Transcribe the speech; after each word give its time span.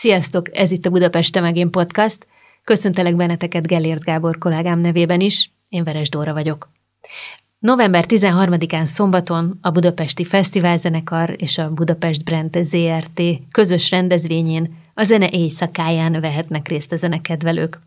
Sziasztok, 0.00 0.56
ez 0.56 0.70
itt 0.70 0.86
a 0.86 0.90
Budapest 0.90 1.32
Te 1.32 1.40
meg 1.40 1.56
én 1.56 1.70
podcast. 1.70 2.26
Köszöntelek 2.64 3.16
benneteket 3.16 3.66
Gellért 3.66 4.04
Gábor 4.04 4.38
kollégám 4.38 4.78
nevében 4.78 5.20
is. 5.20 5.50
Én 5.68 5.84
Veres 5.84 6.08
Dóra 6.08 6.32
vagyok. 6.32 6.70
November 7.58 8.04
13-án 8.08 8.84
szombaton 8.84 9.58
a 9.62 9.70
Budapesti 9.70 10.24
Fesztiválzenekar 10.24 11.34
és 11.36 11.58
a 11.58 11.70
Budapest 11.70 12.24
Brand 12.24 12.58
ZRT 12.62 13.22
közös 13.50 13.90
rendezvényén 13.90 14.76
a 14.94 15.04
zene 15.04 15.28
éjszakáján 15.28 16.20
vehetnek 16.20 16.68
részt 16.68 16.92
a 16.92 16.96
zenekedvelők. 16.96 17.80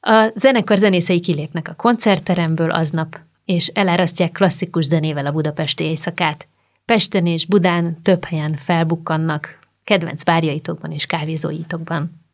A 0.00 0.30
zenekar 0.34 0.76
zenészei 0.76 1.20
kilépnek 1.20 1.68
a 1.68 1.74
koncertteremből 1.74 2.70
aznap, 2.70 3.20
és 3.44 3.66
elárasztják 3.66 4.32
klasszikus 4.32 4.84
zenével 4.84 5.26
a 5.26 5.32
budapesti 5.32 5.84
éjszakát. 5.84 6.46
Pesten 6.84 7.26
és 7.26 7.46
Budán 7.46 8.02
több 8.02 8.24
helyen 8.24 8.56
felbukkannak, 8.56 9.58
kedvenc 9.88 10.22
bárjaitokban 10.22 10.92
és 10.92 11.06
kávézóitokban. 11.06 12.24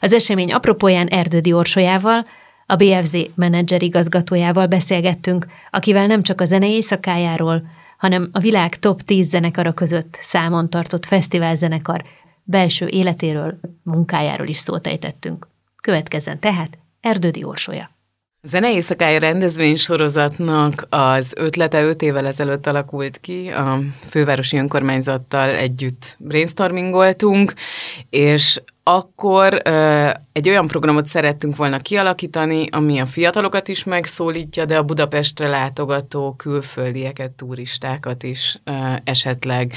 Az 0.00 0.12
esemény 0.12 0.52
apropóján 0.52 1.06
Erdődi 1.06 1.52
Orsolyával, 1.52 2.26
a 2.66 2.76
BFZ 2.76 3.16
menedzser 3.34 3.82
igazgatójával 3.82 4.66
beszélgettünk, 4.66 5.46
akivel 5.70 6.06
nem 6.06 6.22
csak 6.22 6.40
a 6.40 6.44
zene 6.44 6.68
éjszakájáról, 6.68 7.62
hanem 7.98 8.28
a 8.32 8.38
világ 8.38 8.78
top 8.78 9.02
10 9.02 9.28
zenekara 9.28 9.72
között 9.72 10.18
számon 10.20 10.70
tartott 10.70 11.06
fesztiválzenekar 11.06 12.04
belső 12.42 12.86
életéről, 12.86 13.60
munkájáról 13.82 14.46
is 14.46 14.58
szót. 14.58 14.88
Következzen 15.82 16.38
tehát 16.38 16.78
Erdődi 17.00 17.44
Orsolya. 17.44 17.90
A 18.42 18.46
Zene 18.46 18.70
rendezvény 19.18 19.76
sorozatnak 19.76 20.86
az 20.88 21.32
ötlete 21.36 21.82
öt 21.82 22.02
évvel 22.02 22.26
ezelőtt 22.26 22.66
alakult 22.66 23.18
ki, 23.20 23.48
a 23.48 23.80
fővárosi 24.08 24.56
önkormányzattal 24.56 25.48
együtt 25.48 26.16
brainstormingoltunk, 26.18 27.54
és 28.10 28.60
akkor 28.94 29.60
ö, 29.64 30.08
egy 30.32 30.48
olyan 30.48 30.66
programot 30.66 31.06
szerettünk 31.06 31.56
volna 31.56 31.76
kialakítani, 31.76 32.66
ami 32.70 33.00
a 33.00 33.06
fiatalokat 33.06 33.68
is 33.68 33.84
megszólítja, 33.84 34.64
de 34.64 34.76
a 34.76 34.82
Budapestre 34.82 35.48
látogató 35.48 36.34
külföldieket, 36.36 37.30
turistákat 37.30 38.22
is 38.22 38.60
ö, 38.64 38.72
esetleg. 39.04 39.72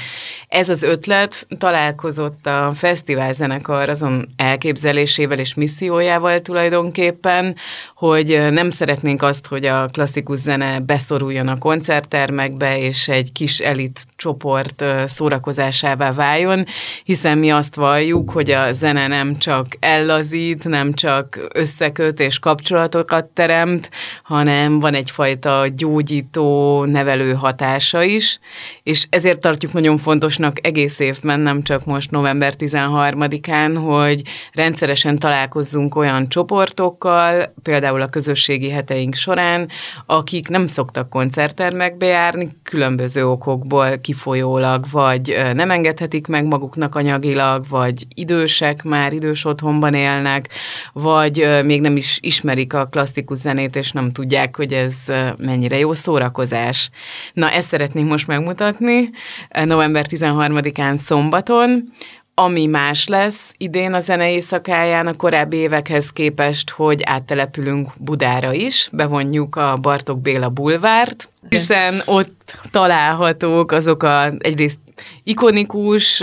Ez 0.48 0.68
az 0.68 0.82
ötlet 0.82 1.46
találkozott 1.58 2.46
a 2.46 2.72
fesztiválzenekar 2.74 3.88
azon 3.88 4.28
elképzelésével 4.36 5.38
és 5.38 5.54
missziójával 5.54 6.40
tulajdonképpen, 6.40 7.56
hogy 7.94 8.46
nem 8.50 8.70
szeretnénk 8.70 9.22
azt, 9.22 9.46
hogy 9.46 9.66
a 9.66 9.86
klasszikus 9.86 10.38
zene 10.38 10.80
beszoruljon 10.80 11.48
a 11.48 11.58
koncerttermekbe, 11.58 12.78
és 12.78 13.08
egy 13.08 13.32
kis 13.32 13.58
elit 13.58 14.06
csoport 14.16 14.84
szórakozásává 15.06 16.12
váljon, 16.12 16.64
hiszen 17.04 17.38
mi 17.38 17.50
azt 17.50 17.74
valljuk, 17.74 18.30
hogy 18.30 18.50
a 18.50 18.72
zene 18.72 19.03
nem 19.06 19.36
csak 19.36 19.66
ellazít, 19.80 20.68
nem 20.68 20.92
csak 20.92 21.38
összeköt 21.54 22.20
és 22.20 22.38
kapcsolatokat 22.38 23.24
teremt, 23.24 23.90
hanem 24.22 24.78
van 24.78 24.94
egyfajta 24.94 25.66
gyógyító, 25.76 26.84
nevelő 26.84 27.32
hatása 27.32 28.02
is, 28.02 28.38
és 28.82 29.06
ezért 29.10 29.40
tartjuk 29.40 29.72
nagyon 29.72 29.96
fontosnak 29.96 30.66
egész 30.66 30.98
évben, 30.98 31.40
nem 31.40 31.62
csak 31.62 31.84
most 31.84 32.10
november 32.10 32.54
13-án, 32.58 33.80
hogy 33.86 34.22
rendszeresen 34.52 35.18
találkozzunk 35.18 35.96
olyan 35.96 36.28
csoportokkal, 36.28 37.54
például 37.62 38.00
a 38.00 38.08
közösségi 38.08 38.70
heteink 38.70 39.14
során, 39.14 39.68
akik 40.06 40.48
nem 40.48 40.66
szoktak 40.66 41.08
koncerttermekbe 41.08 42.06
járni, 42.06 42.48
különböző 42.62 43.26
okokból 43.28 43.98
kifolyólag, 44.00 44.84
vagy 44.90 45.42
nem 45.54 45.70
engedhetik 45.70 46.26
meg 46.26 46.44
maguknak 46.44 46.94
anyagilag, 46.94 47.68
vagy 47.68 48.06
idősek 48.14 48.82
már 48.94 49.12
idős 49.12 49.44
otthonban 49.44 49.94
élnek, 49.94 50.48
vagy 50.92 51.48
még 51.64 51.80
nem 51.80 51.96
is 51.96 52.18
ismerik 52.22 52.72
a 52.72 52.86
klasszikus 52.86 53.38
zenét, 53.38 53.76
és 53.76 53.92
nem 53.92 54.10
tudják, 54.10 54.56
hogy 54.56 54.72
ez 54.72 54.96
mennyire 55.36 55.78
jó 55.78 55.94
szórakozás. 55.94 56.90
Na, 57.32 57.50
ezt 57.50 57.68
szeretnénk 57.68 58.10
most 58.10 58.26
megmutatni 58.26 59.10
november 59.64 60.04
13-án 60.08 60.96
szombaton, 60.96 61.92
ami 62.36 62.66
más 62.66 63.06
lesz 63.08 63.54
idén 63.56 63.92
a 63.92 64.00
zene 64.00 64.30
éjszakáján 64.30 65.06
a 65.06 65.14
korábbi 65.14 65.56
évekhez 65.56 66.10
képest, 66.10 66.70
hogy 66.70 67.02
áttelepülünk 67.02 67.88
Budára 67.98 68.52
is, 68.52 68.88
bevonjuk 68.92 69.56
a 69.56 69.76
Bartok 69.76 70.20
Béla 70.20 70.48
bulvárt, 70.48 71.32
hiszen 71.48 72.02
ott 72.04 72.58
találhatók 72.70 73.72
azok 73.72 74.02
a 74.02 74.32
egyrészt 74.38 74.78
ikonikus, 75.22 76.22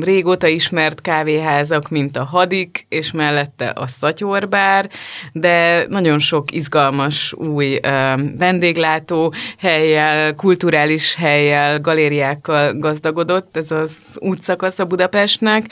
régóta 0.00 0.46
ismert 0.46 1.00
kávéházak, 1.00 1.88
mint 1.88 2.16
a 2.16 2.24
Hadik, 2.24 2.86
és 2.88 3.10
mellette 3.10 3.68
a 3.68 3.86
Szatyorbár, 3.86 4.88
de 5.32 5.86
nagyon 5.88 6.18
sok 6.18 6.52
izgalmas 6.52 7.32
új 7.32 7.80
vendéglátó 8.38 9.32
helyjel, 9.58 10.34
kulturális 10.34 11.14
helyjel, 11.14 11.80
galériákkal 11.80 12.72
gazdagodott 12.72 13.56
ez 13.56 13.70
az 13.70 13.96
útszakasz 14.18 14.78
a 14.78 14.84
Budapestnek, 14.84 15.64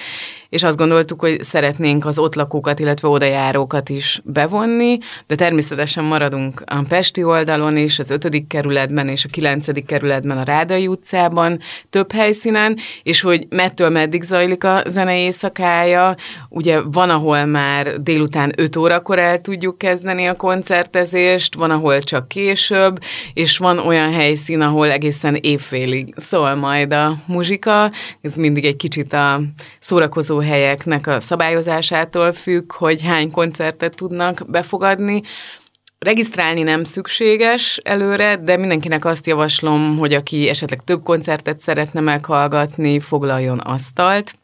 és 0.54 0.62
azt 0.62 0.76
gondoltuk, 0.76 1.20
hogy 1.20 1.42
szeretnénk 1.42 2.06
az 2.06 2.18
ott 2.18 2.34
lakókat, 2.34 2.78
illetve 2.78 3.08
odajárókat 3.08 3.88
is 3.88 4.20
bevonni, 4.24 4.98
de 5.26 5.34
természetesen 5.34 6.04
maradunk 6.04 6.62
a 6.66 6.82
Pesti 6.88 7.24
oldalon 7.24 7.76
is, 7.76 7.98
az 7.98 8.10
5. 8.10 8.46
kerületben 8.48 9.08
és 9.08 9.24
a 9.24 9.28
9. 9.28 9.84
kerületben, 9.86 10.38
a 10.38 10.42
Rádai 10.42 10.86
utcában, 10.86 11.60
több 11.90 12.12
helyszínen, 12.12 12.76
és 13.02 13.20
hogy 13.20 13.46
mettől 13.50 13.88
meddig 13.88 14.22
zajlik 14.22 14.64
a 14.64 14.82
zenei 14.86 15.20
éjszakája, 15.20 16.14
ugye 16.48 16.80
van, 16.80 17.10
ahol 17.10 17.44
már 17.44 18.02
délután 18.02 18.52
5 18.56 18.76
órakor 18.76 19.18
el 19.18 19.40
tudjuk 19.40 19.78
kezdeni 19.78 20.26
a 20.26 20.36
koncertezést, 20.36 21.54
van, 21.54 21.70
ahol 21.70 22.00
csak 22.00 22.28
később, 22.28 22.98
és 23.32 23.58
van 23.58 23.78
olyan 23.78 24.12
helyszín, 24.12 24.60
ahol 24.60 24.90
egészen 24.90 25.34
évfélig 25.40 26.14
szól 26.16 26.54
majd 26.54 26.92
a 26.92 27.16
muzsika, 27.26 27.92
ez 28.20 28.34
mindig 28.34 28.64
egy 28.64 28.76
kicsit 28.76 29.12
a 29.12 29.40
szórakozó 29.80 30.42
helyeknek 30.44 31.06
a 31.06 31.20
szabályozásától 31.20 32.32
függ, 32.32 32.72
hogy 32.72 33.02
hány 33.02 33.30
koncertet 33.30 33.94
tudnak 33.94 34.50
befogadni. 34.50 35.22
Regisztrálni 35.98 36.62
nem 36.62 36.84
szükséges 36.84 37.76
előre, 37.76 38.36
de 38.36 38.56
mindenkinek 38.56 39.04
azt 39.04 39.26
javaslom, 39.26 39.98
hogy 39.98 40.14
aki 40.14 40.48
esetleg 40.48 40.80
több 40.84 41.02
koncertet 41.02 41.60
szeretne 41.60 42.00
meghallgatni, 42.00 43.00
foglaljon 43.00 43.58
asztalt 43.58 44.34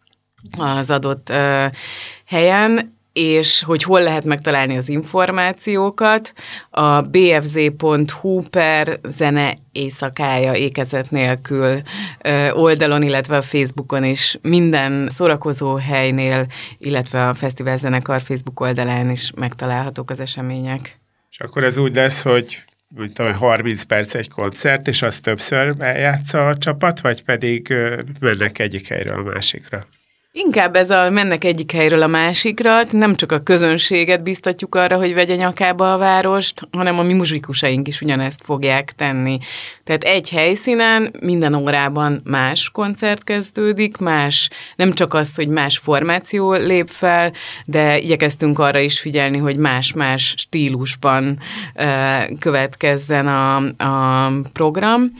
az 0.58 0.90
adott 0.90 1.28
uh, 1.30 1.64
helyen, 2.26 2.98
és 3.12 3.62
hogy 3.62 3.82
hol 3.82 4.02
lehet 4.02 4.24
megtalálni 4.24 4.76
az 4.76 4.88
információkat, 4.88 6.32
a 6.70 7.00
bfz.hu 7.00 8.42
per 8.50 9.00
zene 9.02 9.58
éjszakája 9.72 10.54
ékezet 10.54 11.10
nélkül 11.10 11.80
oldalon, 12.52 13.02
illetve 13.02 13.36
a 13.36 13.42
Facebookon 13.42 14.04
is 14.04 14.38
minden 14.42 15.08
szórakozó 15.08 15.74
helynél, 15.74 16.46
illetve 16.78 17.28
a 17.28 17.34
Fesztivál 17.34 17.76
Zenekar 17.76 18.20
Facebook 18.20 18.60
oldalán 18.60 19.10
is 19.10 19.32
megtalálhatók 19.36 20.10
az 20.10 20.20
események. 20.20 20.98
És 21.30 21.40
akkor 21.40 21.64
ez 21.64 21.78
úgy 21.78 21.94
lesz, 21.94 22.22
hogy 22.22 22.58
úgy 22.98 23.12
tudom, 23.12 23.32
30 23.32 23.82
perc 23.82 24.14
egy 24.14 24.28
koncert, 24.28 24.88
és 24.88 25.02
azt 25.02 25.22
többször 25.22 25.74
eljátsza 25.78 26.48
a 26.48 26.56
csapat, 26.56 27.00
vagy 27.00 27.24
pedig 27.24 27.74
mennek 28.20 28.58
egyik 28.58 28.88
helyről 28.88 29.18
a 29.18 29.22
másikra? 29.22 29.86
Inkább 30.32 30.76
ez 30.76 30.90
a 30.90 31.10
mennek 31.10 31.44
egyik 31.44 31.72
helyről 31.72 32.02
a 32.02 32.06
másikra, 32.06 32.82
nem 32.90 33.14
csak 33.14 33.32
a 33.32 33.40
közönséget 33.40 34.22
biztatjuk 34.22 34.74
arra, 34.74 34.96
hogy 34.96 35.14
vegye 35.14 35.34
nyakába 35.34 35.92
a 35.92 35.98
várost, 35.98 36.68
hanem 36.72 36.98
a 36.98 37.02
mi 37.02 37.12
muzsikusaink 37.12 37.88
is 37.88 38.00
ugyanezt 38.00 38.42
fogják 38.44 38.92
tenni. 38.92 39.38
Tehát 39.84 40.04
egy 40.04 40.30
helyszínen 40.30 41.14
minden 41.20 41.54
órában 41.54 42.20
más 42.24 42.70
koncert 42.70 43.24
kezdődik, 43.24 43.96
más, 43.96 44.50
nem 44.76 44.92
csak 44.92 45.14
az, 45.14 45.34
hogy 45.34 45.48
más 45.48 45.78
formáció 45.78 46.52
lép 46.52 46.88
fel, 46.88 47.32
de 47.64 47.98
igyekeztünk 47.98 48.58
arra 48.58 48.78
is 48.78 49.00
figyelni, 49.00 49.38
hogy 49.38 49.56
más-más 49.56 50.34
stílusban 50.36 51.38
uh, 51.74 52.38
következzen 52.38 53.26
a, 53.26 53.56
a 53.84 54.32
program. 54.52 55.10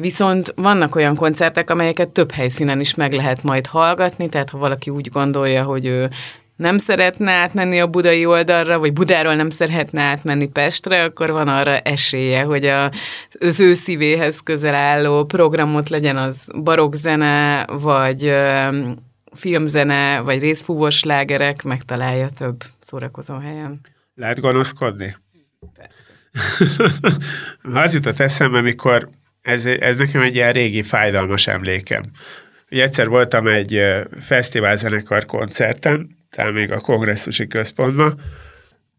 Viszont 0.00 0.52
vannak 0.56 0.94
olyan 0.94 1.14
koncertek, 1.14 1.70
amelyeket 1.70 2.08
több 2.08 2.32
helyszínen 2.32 2.80
is 2.80 2.94
meg 2.94 3.12
lehet 3.12 3.42
majd 3.42 3.66
hallgatni, 3.66 4.28
tehát 4.28 4.50
ha 4.50 4.58
valaki 4.58 4.90
úgy 4.90 5.08
gondolja, 5.08 5.62
hogy 5.62 5.86
ő 5.86 6.10
nem 6.60 6.78
szeretne 6.78 7.32
átmenni 7.32 7.80
a 7.80 7.86
budai 7.86 8.26
oldalra, 8.26 8.78
vagy 8.78 8.92
Budáról 8.92 9.34
nem 9.34 9.50
szeretne 9.50 10.02
átmenni 10.02 10.48
Pestre, 10.48 11.02
akkor 11.02 11.30
van 11.30 11.48
arra 11.48 11.78
esélye, 11.78 12.42
hogy 12.42 12.64
a, 12.64 12.90
az 13.40 13.60
ő 13.60 13.74
szívéhez 13.74 14.40
közel 14.40 14.74
álló 14.74 15.24
programot 15.24 15.88
legyen 15.88 16.16
az 16.16 16.46
barokzene, 16.62 17.64
vagy 17.66 18.34
filmzene, 19.32 20.20
vagy 20.20 20.40
részfúvós 20.40 20.96
slágerek, 20.96 21.62
megtalálja 21.62 22.28
több 22.28 22.62
szórakozó 22.80 23.38
helyen. 23.38 23.80
Lehet 24.14 24.40
gonoszkodni? 24.40 25.16
Persze. 25.74 26.10
az 27.82 27.94
jutott 27.94 28.20
eszembe, 28.20 28.60
mikor 28.60 29.08
ez, 29.42 29.66
ez 29.66 29.96
nekem 29.96 30.20
egy 30.20 30.34
ilyen 30.34 30.52
régi 30.52 30.82
fájdalmas 30.82 31.46
emlékem. 31.46 32.02
Ugye 32.70 32.82
egyszer 32.82 33.08
voltam 33.08 33.46
egy 33.46 33.82
fesztiválzenekar 34.20 35.26
koncerten, 35.26 36.18
talán 36.30 36.52
még 36.52 36.72
a 36.72 36.80
kongresszusi 36.80 37.46
központban, 37.46 38.20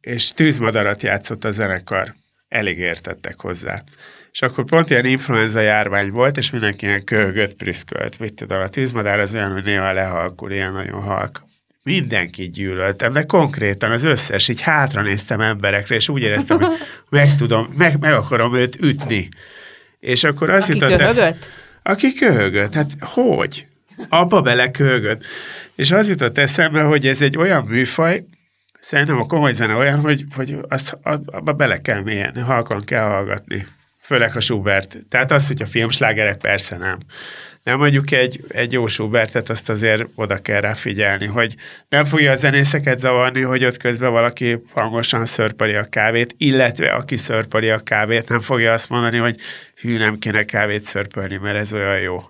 és 0.01 0.31
tűzmadarat 0.31 1.03
játszott 1.03 1.45
a 1.45 1.51
zenekar. 1.51 2.15
Elég 2.47 2.77
értettek 2.77 3.41
hozzá. 3.41 3.83
És 4.31 4.41
akkor 4.41 4.65
pont 4.65 4.89
ilyen 4.89 5.05
influenza 5.05 5.59
járvány 5.59 6.11
volt, 6.11 6.37
és 6.37 6.49
mindenki 6.49 6.85
ilyen 6.85 7.03
köhögött, 7.03 7.55
prüszkölt. 7.55 8.19
Mit 8.19 8.33
tudom, 8.33 8.61
a 8.61 8.67
tűzmadár 8.67 9.19
az 9.19 9.33
olyan, 9.33 9.51
hogy 9.51 9.63
néha 9.63 9.91
lehalkul, 9.91 10.51
ilyen 10.51 10.71
nagyon 10.73 11.01
halk. 11.01 11.43
Mindenki 11.83 12.49
gyűlöltem, 12.49 13.13
de 13.13 13.23
konkrétan 13.23 13.91
az 13.91 14.03
összes, 14.03 14.47
így 14.47 14.61
hátra 14.61 15.01
néztem 15.01 15.41
emberekre, 15.41 15.95
és 15.95 16.09
úgy 16.09 16.21
éreztem, 16.21 16.59
hogy 16.59 16.77
meg 17.09 17.35
tudom, 17.35 17.73
meg, 17.77 17.99
meg 17.99 18.13
akarom 18.13 18.55
őt 18.55 18.75
ütni. 18.81 19.29
És 20.01 20.23
akkor 20.23 20.49
az 20.49 20.63
Aki 20.63 20.73
jutott 20.73 20.89
köhögött? 20.89 21.19
Esz... 21.19 21.49
Aki 21.83 22.13
köhögött, 22.13 22.73
hát 22.73 22.91
hogy? 22.99 23.67
Abba 24.09 24.41
bele 24.41 24.71
köhögött. 24.71 25.25
És 25.75 25.91
az 25.91 26.09
jutott 26.09 26.37
eszembe, 26.37 26.81
hogy 26.81 27.07
ez 27.07 27.21
egy 27.21 27.37
olyan 27.37 27.65
műfaj, 27.65 28.23
szerintem 28.79 29.17
a 29.19 29.25
komoly 29.25 29.53
zene 29.53 29.73
olyan, 29.73 29.99
hogy, 29.99 30.25
hogy 30.35 30.57
azt, 30.69 30.97
abba 31.01 31.53
bele 31.53 31.77
kell 31.77 32.01
mélyen, 32.01 32.43
halkan 32.43 32.81
kell 32.85 33.03
hallgatni. 33.03 33.67
Főleg 34.01 34.35
a 34.35 34.39
Schubert. 34.39 34.97
Tehát 35.09 35.31
az, 35.31 35.47
hogy 35.47 35.61
a 35.61 35.65
filmslágerek 35.65 36.37
persze 36.37 36.77
nem. 36.77 36.97
Nem 37.63 37.77
mondjuk 37.77 38.11
egy, 38.11 38.43
egy 38.47 38.73
jó 38.73 38.87
Schubertet, 38.87 39.49
azt 39.49 39.69
azért 39.69 40.03
oda 40.15 40.37
kell 40.37 40.61
rá 40.61 40.73
figyelni, 40.73 41.25
hogy 41.25 41.55
nem 41.89 42.05
fogja 42.05 42.31
a 42.31 42.35
zenészeket 42.35 42.99
zavarni, 42.99 43.41
hogy 43.41 43.65
ott 43.65 43.77
közben 43.77 44.11
valaki 44.11 44.63
hangosan 44.73 45.25
szörpeli 45.25 45.75
a 45.75 45.83
kávét, 45.83 46.33
illetve 46.37 46.87
aki 46.87 47.15
szörpeli 47.15 47.69
a 47.69 47.79
kávét, 47.79 48.29
nem 48.29 48.39
fogja 48.39 48.73
azt 48.73 48.89
mondani, 48.89 49.17
hogy 49.17 49.35
hű, 49.81 49.97
nem 49.97 50.17
kéne 50.19 50.43
kávét 50.43 50.83
szörpölni, 50.83 51.37
mert 51.37 51.57
ez 51.57 51.73
olyan 51.73 51.99
jó. 51.99 52.23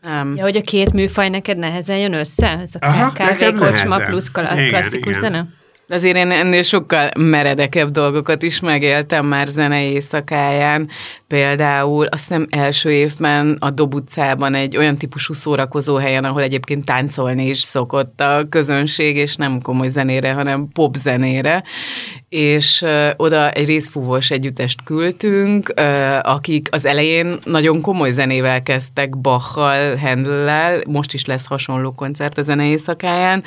Nem. 0.00 0.34
Ja, 0.36 0.42
hogy 0.42 0.56
a 0.56 0.60
két 0.60 0.92
műfaj 0.92 1.28
neked 1.28 1.58
nehezen 1.58 1.98
jön 1.98 2.12
össze? 2.12 2.48
Ez 2.48 2.70
a 2.72 2.86
Aha, 2.86 3.12
kávékocsma 3.12 3.88
nehezen. 3.88 4.04
plusz 4.04 4.30
Igen, 4.34 4.68
klasszikus 4.68 5.16
igen. 5.16 5.56
De 5.88 5.94
azért 5.94 6.16
én 6.16 6.30
ennél 6.30 6.62
sokkal 6.62 7.10
meredekebb 7.18 7.90
dolgokat 7.90 8.42
is 8.42 8.60
megéltem 8.60 9.26
már 9.26 9.46
zenei 9.46 9.92
éjszakáján. 9.92 10.88
Például 11.26 12.06
azt 12.06 12.22
hiszem 12.22 12.46
első 12.50 12.90
évben 12.90 13.56
a 13.60 13.70
Dob 13.70 13.94
utcában 13.94 14.54
egy 14.54 14.76
olyan 14.76 14.96
típusú 14.96 15.32
szórakozó 15.32 15.94
helyen, 15.94 16.24
ahol 16.24 16.42
egyébként 16.42 16.84
táncolni 16.84 17.48
is 17.48 17.58
szokott 17.58 18.20
a 18.20 18.46
közönség, 18.48 19.16
és 19.16 19.36
nem 19.36 19.60
komoly 19.60 19.88
zenére, 19.88 20.32
hanem 20.32 20.68
pop 20.72 20.94
zenére. 20.94 21.62
És 22.28 22.82
ö, 22.82 23.08
oda 23.16 23.50
egy 23.50 23.66
részfúvós 23.66 24.30
együttest 24.30 24.78
küldtünk, 24.84 25.72
ö, 25.74 26.16
akik 26.22 26.68
az 26.70 26.86
elején 26.86 27.38
nagyon 27.44 27.80
komoly 27.80 28.10
zenével 28.10 28.62
kezdtek, 28.62 29.18
Bachal, 29.18 29.96
Handellel, 29.96 30.80
most 30.86 31.14
is 31.14 31.24
lesz 31.24 31.46
hasonló 31.46 31.90
koncert 31.90 32.38
a 32.38 32.42
zenei 32.42 32.68
éjszakáján. 32.68 33.44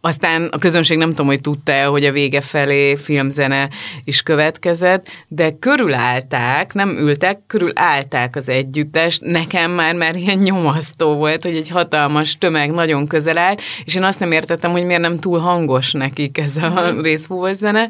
Aztán 0.00 0.48
a 0.52 0.58
közönség 0.58 0.98
nem 0.98 1.08
tudom, 1.08 1.26
hogy 1.26 1.40
tudta-e, 1.40 1.84
hogy 1.84 2.04
a 2.04 2.12
vége 2.12 2.40
felé 2.40 2.96
filmzene 2.96 3.68
is 4.04 4.22
következett, 4.22 5.08
de 5.28 5.50
körülállták, 5.58 6.74
nem 6.74 6.96
ültek, 6.98 7.38
körülállták 7.46 8.36
az 8.36 8.48
együttest. 8.48 9.20
Nekem 9.20 9.70
már 9.70 9.94
már 9.94 10.16
ilyen 10.16 10.38
nyomasztó 10.38 11.14
volt, 11.14 11.42
hogy 11.42 11.56
egy 11.56 11.68
hatalmas 11.68 12.38
tömeg 12.38 12.70
nagyon 12.70 13.06
közel 13.06 13.38
állt, 13.38 13.62
és 13.84 13.94
én 13.94 14.02
azt 14.02 14.20
nem 14.20 14.32
értettem, 14.32 14.70
hogy 14.70 14.84
miért 14.84 15.00
nem 15.00 15.18
túl 15.18 15.38
hangos 15.38 15.92
nekik 15.92 16.38
ez 16.38 16.56
a 16.56 16.94
részfúvós 17.02 17.56
zene, 17.56 17.88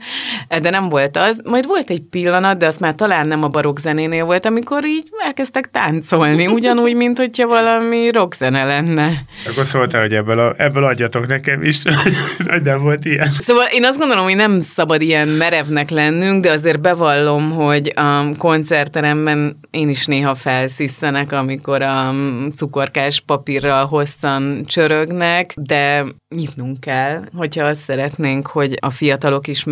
de 0.60 0.70
nem 0.70 0.88
volt 0.88 1.16
az. 1.16 1.40
Majd 1.44 1.66
volt 1.66 1.90
egy 1.90 2.02
pillanat, 2.10 2.58
de 2.58 2.66
azt 2.66 2.80
már 2.80 2.94
talán 2.94 3.26
nem 3.26 3.42
a 3.42 3.48
barokk 3.48 3.78
zenénél 3.78 4.24
volt, 4.24 4.46
amikor 4.46 4.86
így 4.86 5.08
elkezdtek 5.24 5.70
táncolni, 5.70 6.46
ugyanúgy, 6.46 6.94
mint 6.94 7.18
hogyha 7.18 7.46
valami 7.46 8.10
rockzene 8.10 8.64
lenne. 8.64 9.12
Akkor 9.48 9.66
szóltál, 9.66 10.00
hogy 10.00 10.14
ebből, 10.14 10.38
a, 10.38 10.54
ebből 10.56 10.84
adjatok 10.84 11.26
nekem 11.26 11.62
is, 11.62 11.82
hogy 12.50 12.62
nem 12.62 12.82
volt 12.82 13.04
ilyen. 13.04 13.30
Szóval 13.30 13.66
én 13.72 13.84
azt 13.84 13.98
gondolom, 13.98 14.24
hogy 14.24 14.36
nem 14.36 14.60
szabad 14.60 15.02
ilyen 15.02 15.28
merevnek 15.28 15.90
lennünk, 15.90 16.42
de 16.42 16.50
azért 16.50 16.80
bevallom, 16.80 17.50
hogy 17.50 17.92
a 17.96 18.36
koncertteremben 18.38 19.58
én 19.70 19.88
is 19.88 20.06
néha 20.06 20.34
felsziszenek, 20.34 21.32
amikor 21.32 21.82
a 21.82 22.14
cukorkás 22.54 23.20
papírral 23.20 23.86
hosszan 23.86 24.64
csörögnek, 24.66 25.54
de 25.56 26.04
nyitnunk 26.28 26.80
kell, 26.80 27.24
hogyha 27.36 27.64
azt 27.64 27.80
szeretnénk, 27.80 28.46
hogy 28.46 28.76
a 28.80 28.90
fiatalok 28.90 29.46
is 29.46 29.64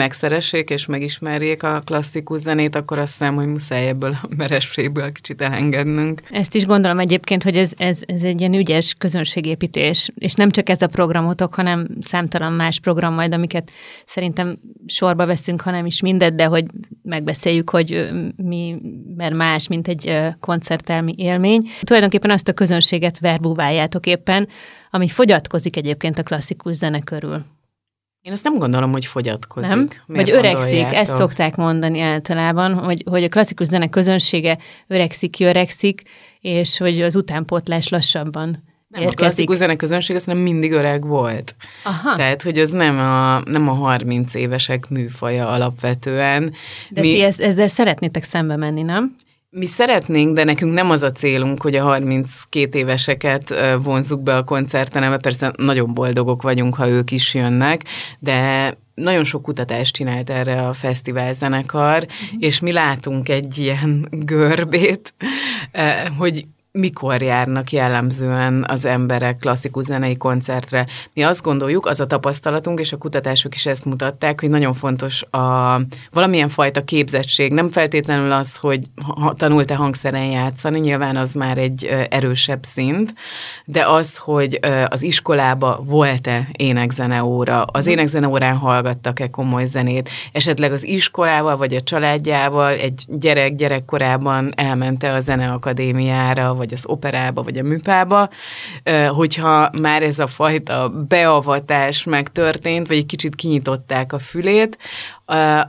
megszeressék 0.50 0.70
és 0.70 0.86
megismerjék 0.86 1.62
a 1.62 1.80
klasszikus 1.80 2.40
zenét, 2.40 2.74
akkor 2.74 2.98
azt 2.98 3.10
hiszem, 3.10 3.34
hogy 3.34 3.46
muszáj 3.46 3.88
ebből 3.88 4.16
a 4.22 4.28
merességből 4.36 5.12
kicsit 5.12 5.42
elengednünk. 5.42 6.22
Ezt 6.30 6.54
is 6.54 6.64
gondolom 6.64 6.98
egyébként, 6.98 7.42
hogy 7.42 7.56
ez, 7.56 7.72
ez, 7.76 8.00
ez 8.06 8.22
egy 8.22 8.40
ilyen 8.40 8.54
ügyes 8.54 8.94
közönségépítés, 8.98 10.10
és 10.14 10.34
nem 10.34 10.50
csak 10.50 10.68
ez 10.68 10.82
a 10.82 10.86
programotok, 10.86 11.54
hanem 11.54 11.86
számtalan 12.00 12.52
más 12.52 12.80
program 12.80 13.14
majd, 13.14 13.32
amiket 13.32 13.70
szerintem 14.06 14.58
sorba 14.86 15.26
veszünk, 15.26 15.60
hanem 15.60 15.86
is 15.86 16.00
mindet, 16.00 16.34
de 16.34 16.44
hogy 16.44 16.64
megbeszéljük, 17.02 17.70
hogy 17.70 18.08
mi, 18.36 18.76
mert 19.16 19.34
más, 19.34 19.68
mint 19.68 19.88
egy 19.88 20.18
koncertelmi 20.40 21.14
élmény. 21.16 21.68
Tulajdonképpen 21.80 22.30
azt 22.30 22.48
a 22.48 22.52
közönséget 22.52 23.18
verbúváljátok 23.18 24.06
éppen, 24.06 24.48
ami 24.90 25.08
fogyatkozik 25.08 25.76
egyébként 25.76 26.18
a 26.18 26.22
klasszikus 26.22 26.74
zene 26.74 27.00
körül. 27.00 27.44
Én 28.22 28.32
azt 28.32 28.44
nem 28.44 28.58
gondolom, 28.58 28.92
hogy 28.92 29.04
fogyatkozik. 29.04 29.68
Nem? 29.70 29.78
Miért 30.06 30.26
Vagy 30.26 30.30
öregszik, 30.38 30.70
gondoljátok? 30.70 30.96
ezt 30.96 31.16
szokták 31.16 31.56
mondani 31.56 32.00
általában, 32.00 32.74
hogy, 32.74 33.02
hogy 33.10 33.24
a 33.24 33.28
klasszikus 33.28 33.66
zene 33.66 33.88
közönsége 33.88 34.58
öregszik, 34.86 35.36
öregszik, 35.40 36.02
és 36.40 36.78
hogy 36.78 37.00
az 37.02 37.16
utánpótlás 37.16 37.88
lassabban 37.88 38.48
Nem, 38.48 38.58
a 38.88 38.96
érkezik. 38.98 39.16
klasszikus 39.16 39.56
zene 39.56 39.76
közönség 39.76 40.16
azt 40.16 40.26
nem 40.26 40.38
mindig 40.38 40.72
öreg 40.72 41.06
volt. 41.06 41.54
Aha, 41.84 42.16
Tehát, 42.16 42.42
hogy 42.42 42.58
az 42.58 42.70
nem 42.70 42.98
a, 42.98 43.40
nem 43.44 43.68
a 43.68 43.72
30 43.72 44.34
évesek 44.34 44.88
műfaja 44.88 45.48
alapvetően. 45.48 46.52
de 46.90 47.00
ti 47.00 47.22
ez, 47.22 47.38
ezzel 47.40 47.68
szeretnétek 47.68 48.22
szembe 48.22 48.56
menni, 48.56 48.82
nem? 48.82 49.16
Mi 49.52 49.66
szeretnénk, 49.66 50.34
de 50.34 50.44
nekünk 50.44 50.74
nem 50.74 50.90
az 50.90 51.02
a 51.02 51.12
célunk, 51.12 51.62
hogy 51.62 51.76
a 51.76 51.82
32 51.82 52.78
éveseket 52.78 53.50
ö, 53.50 53.76
vonzzuk 53.82 54.22
be 54.22 54.36
a 54.36 54.44
koncertenembe. 54.44 55.18
Persze 55.18 55.52
nagyon 55.56 55.94
boldogok 55.94 56.42
vagyunk, 56.42 56.74
ha 56.74 56.88
ők 56.88 57.10
is 57.10 57.34
jönnek, 57.34 57.84
de 58.18 58.74
nagyon 58.94 59.24
sok 59.24 59.42
kutatást 59.42 59.94
csinált 59.94 60.30
erre 60.30 60.66
a 60.66 60.72
fesztiválzenekar, 60.72 61.96
uh-huh. 61.96 62.38
és 62.38 62.60
mi 62.60 62.72
látunk 62.72 63.28
egy 63.28 63.58
ilyen 63.58 64.08
görbét, 64.10 65.14
hogy 66.18 66.44
mikor 66.72 67.22
járnak 67.22 67.70
jellemzően 67.70 68.64
az 68.68 68.84
emberek 68.84 69.36
klasszikus 69.36 69.84
zenei 69.84 70.16
koncertre. 70.16 70.86
Mi 71.14 71.22
azt 71.22 71.42
gondoljuk, 71.42 71.86
az 71.86 72.00
a 72.00 72.06
tapasztalatunk, 72.06 72.80
és 72.80 72.92
a 72.92 72.96
kutatások 72.96 73.54
is 73.54 73.66
ezt 73.66 73.84
mutatták, 73.84 74.40
hogy 74.40 74.48
nagyon 74.48 74.72
fontos 74.72 75.22
a 75.22 75.80
valamilyen 76.10 76.48
fajta 76.48 76.84
képzettség. 76.84 77.52
Nem 77.52 77.68
feltétlenül 77.68 78.32
az, 78.32 78.56
hogy 78.56 78.80
ha, 79.06 79.32
tanult-e 79.32 79.74
hangszeren 79.74 80.24
játszani, 80.24 80.78
nyilván 80.78 81.16
az 81.16 81.32
már 81.32 81.58
egy 81.58 81.84
erősebb 82.10 82.62
szint, 82.62 83.14
de 83.64 83.86
az, 83.86 84.16
hogy 84.16 84.58
az 84.88 85.02
iskolába 85.02 85.82
volt-e 85.86 86.48
énekzene 86.52 87.24
óra, 87.24 87.62
az 87.62 87.86
énekzene 87.86 88.28
órán 88.28 88.56
hallgattak-e 88.56 89.30
komoly 89.30 89.64
zenét, 89.64 90.10
esetleg 90.32 90.72
az 90.72 90.86
iskolával 90.86 91.56
vagy 91.56 91.74
a 91.74 91.80
családjával 91.80 92.72
egy 92.72 93.04
gyerek 93.08 93.54
gyerekkorában 93.54 94.52
elmente 94.56 95.12
a 95.12 95.20
zeneakadémiára, 95.20 96.54
vagy 96.60 96.72
az 96.72 96.86
operába, 96.86 97.42
vagy 97.42 97.58
a 97.58 97.62
műpába, 97.62 98.28
hogyha 99.08 99.70
már 99.80 100.02
ez 100.02 100.18
a 100.18 100.26
fajta 100.26 100.88
beavatás 100.88 102.04
megtörtént, 102.04 102.86
vagy 102.86 102.96
egy 102.96 103.06
kicsit 103.06 103.34
kinyitották 103.34 104.12
a 104.12 104.18
fülét, 104.18 104.78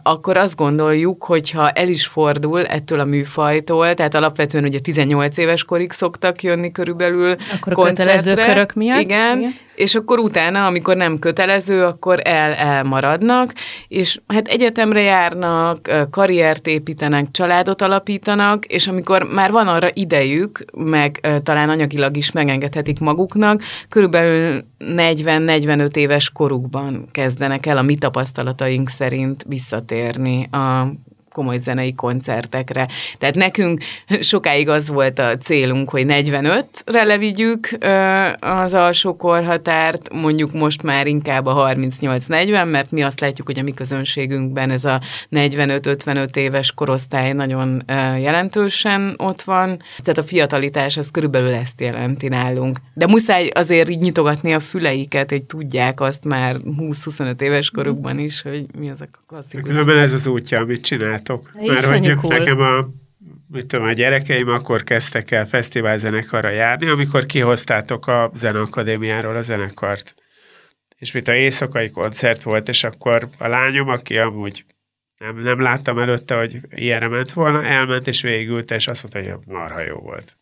akkor 0.04 0.38
azt 0.38 0.56
gondoljuk, 0.56 1.24
hogy 1.24 1.52
ha 1.52 1.70
el 1.70 1.88
is 1.88 2.06
fordul 2.06 2.66
ettől 2.66 3.00
a 3.00 3.06
műfajtól, 3.06 3.94
tehát 3.94 4.16
alapvetően 4.16 4.64
ugye 4.64 4.80
18 4.80 5.38
éves 5.38 5.64
korig 5.64 5.92
szoktak 5.92 6.42
jönni 6.42 6.72
körülbelül 6.72 7.36
Akkor 7.54 7.74
a 7.74 7.84
kötelező 7.84 8.34
körök 8.34 8.74
miatt. 8.74 9.02
Igen, 9.02 9.38
igen, 9.38 9.54
és 9.76 9.96
akkor 9.96 10.20
utána, 10.20 10.66
amikor 10.66 10.96
nem 10.96 11.20
kötelező, 11.20 11.84
akkor 11.84 12.20
el, 12.24 12.54
elmaradnak, 12.54 13.54
és 13.88 14.20
hát 14.28 14.48
egyetemre 14.48 15.02
járnak, 15.02 16.08
karriert 16.10 16.68
építenek, 16.68 17.32
családot 17.32 17.82
alapítanak, 17.82 18.66
és 18.66 18.88
amikor 18.88 19.24
már 19.24 19.52
van 19.52 19.68
arra 19.68 19.90
idejük, 19.94 20.66
meg 20.74 21.40
talán 21.44 21.70
anyagilag 21.70 22.18
is 22.18 22.32
megengedhetik 22.32 23.00
maguknak, 23.00 23.62
körülbelül 23.90 24.64
40-45 24.80 25.96
éves 25.96 26.30
korukban 26.30 27.06
kezdenek 27.12 27.66
el 27.66 27.78
a 27.78 27.82
mi 27.82 27.96
tapasztalataink 27.96 28.90
szerint 28.90 29.46
visszatérni 29.52 30.48
a 30.52 30.92
komoly 31.32 31.58
zenei 31.58 31.94
koncertekre. 31.94 32.88
Tehát 33.18 33.36
nekünk 33.36 33.82
sokáig 34.20 34.70
az 34.70 34.90
volt 34.90 35.20
a 35.20 35.38
célunk, 35.38 35.90
hogy 35.90 36.06
45-re 36.08 37.04
levigyük 37.04 37.78
az 38.40 38.74
alsó 38.74 39.16
korhatárt, 39.16 40.14
mondjuk 40.14 40.54
most 40.54 40.84
már 40.84 41.08
inkább 41.08 41.46
a 41.46 41.74
38-40, 41.74 42.72
mert 42.72 42.92
mi 42.92 43.04
azt 43.04 43.20
látjuk, 43.20 43.48
hogy 43.48 43.60
a 43.60 43.64
mi 43.64 43.74
közönségünkben 43.74 44.70
ez 44.72 44.86
a 44.86 45.02
45-55 45.32 46.36
éves 46.36 46.72
korosztály 46.72 47.34
nagyon 47.34 47.84
jelentősen 48.22 49.14
ott 49.18 49.42
van. 49.42 49.82
Tehát 49.98 50.18
a 50.18 50.24
fiatalitás 50.24 50.98
az 50.98 51.12
körülbelül 51.12 51.54
ezt 51.54 51.82
jelenti 51.82 52.28
nálunk. 52.28 52.78
De 52.94 53.08
muszáj 53.08 53.48
azért 53.54 53.90
így 53.90 54.00
nyitogatni 54.00 54.54
a 54.54 54.60
füleiket, 54.60 55.30
hogy 55.30 55.44
tudják 55.44 56.00
azt 56.02 56.24
már 56.24 56.56
20-25 56.80 57.42
éves 57.42 57.70
korukban 57.70 58.20
is, 58.20 58.42
hogy 58.42 58.66
mi 58.80 58.90
az 58.90 59.02
a 59.02 59.06
klasszikus. 59.28 59.70
Különben 59.70 59.98
ez 59.98 60.14
az 60.14 60.28
útja, 60.28 60.60
amit 60.60 60.82
csinál 60.82 61.21
csináltok? 61.24 61.52
Mert 61.54 61.86
hogy 61.86 62.16
cool. 62.16 62.38
nekem 62.38 62.60
a, 62.60 62.90
mit 63.48 63.66
tudom, 63.66 63.86
a 63.86 63.92
gyerekeim 63.92 64.50
akkor 64.50 64.84
kezdtek 64.84 65.32
el 65.32 65.48
fesztiválzenekarra 65.48 66.50
járni, 66.50 66.88
amikor 66.88 67.26
kihoztátok 67.26 68.08
a 68.08 68.32
Zeneakadémiáról 68.34 69.36
a 69.36 69.42
zenekart. 69.42 70.16
És 70.98 71.12
mit 71.12 71.28
a 71.28 71.34
éjszakai 71.34 71.90
koncert 71.90 72.44
volt, 72.44 72.70
és 72.70 72.84
akkor 72.84 73.28
a 73.38 73.48
lányom, 73.48 73.90
aki 73.90 74.18
amúgy 74.18 74.66
nem, 75.18 75.38
nem 75.38 75.60
láttam 75.60 76.00
előtte, 76.00 76.36
hogy 76.36 76.60
ilyenre 76.76 77.08
ment 77.08 77.34
volna, 77.34 77.64
elment 77.64 78.08
és 78.08 78.22
végült, 78.22 78.72
és 78.72 78.88
azt 78.88 79.04
mondta, 79.04 79.32
hogy 79.32 79.46
marha 79.48 79.82
jó 79.82 79.96
volt. 79.96 80.38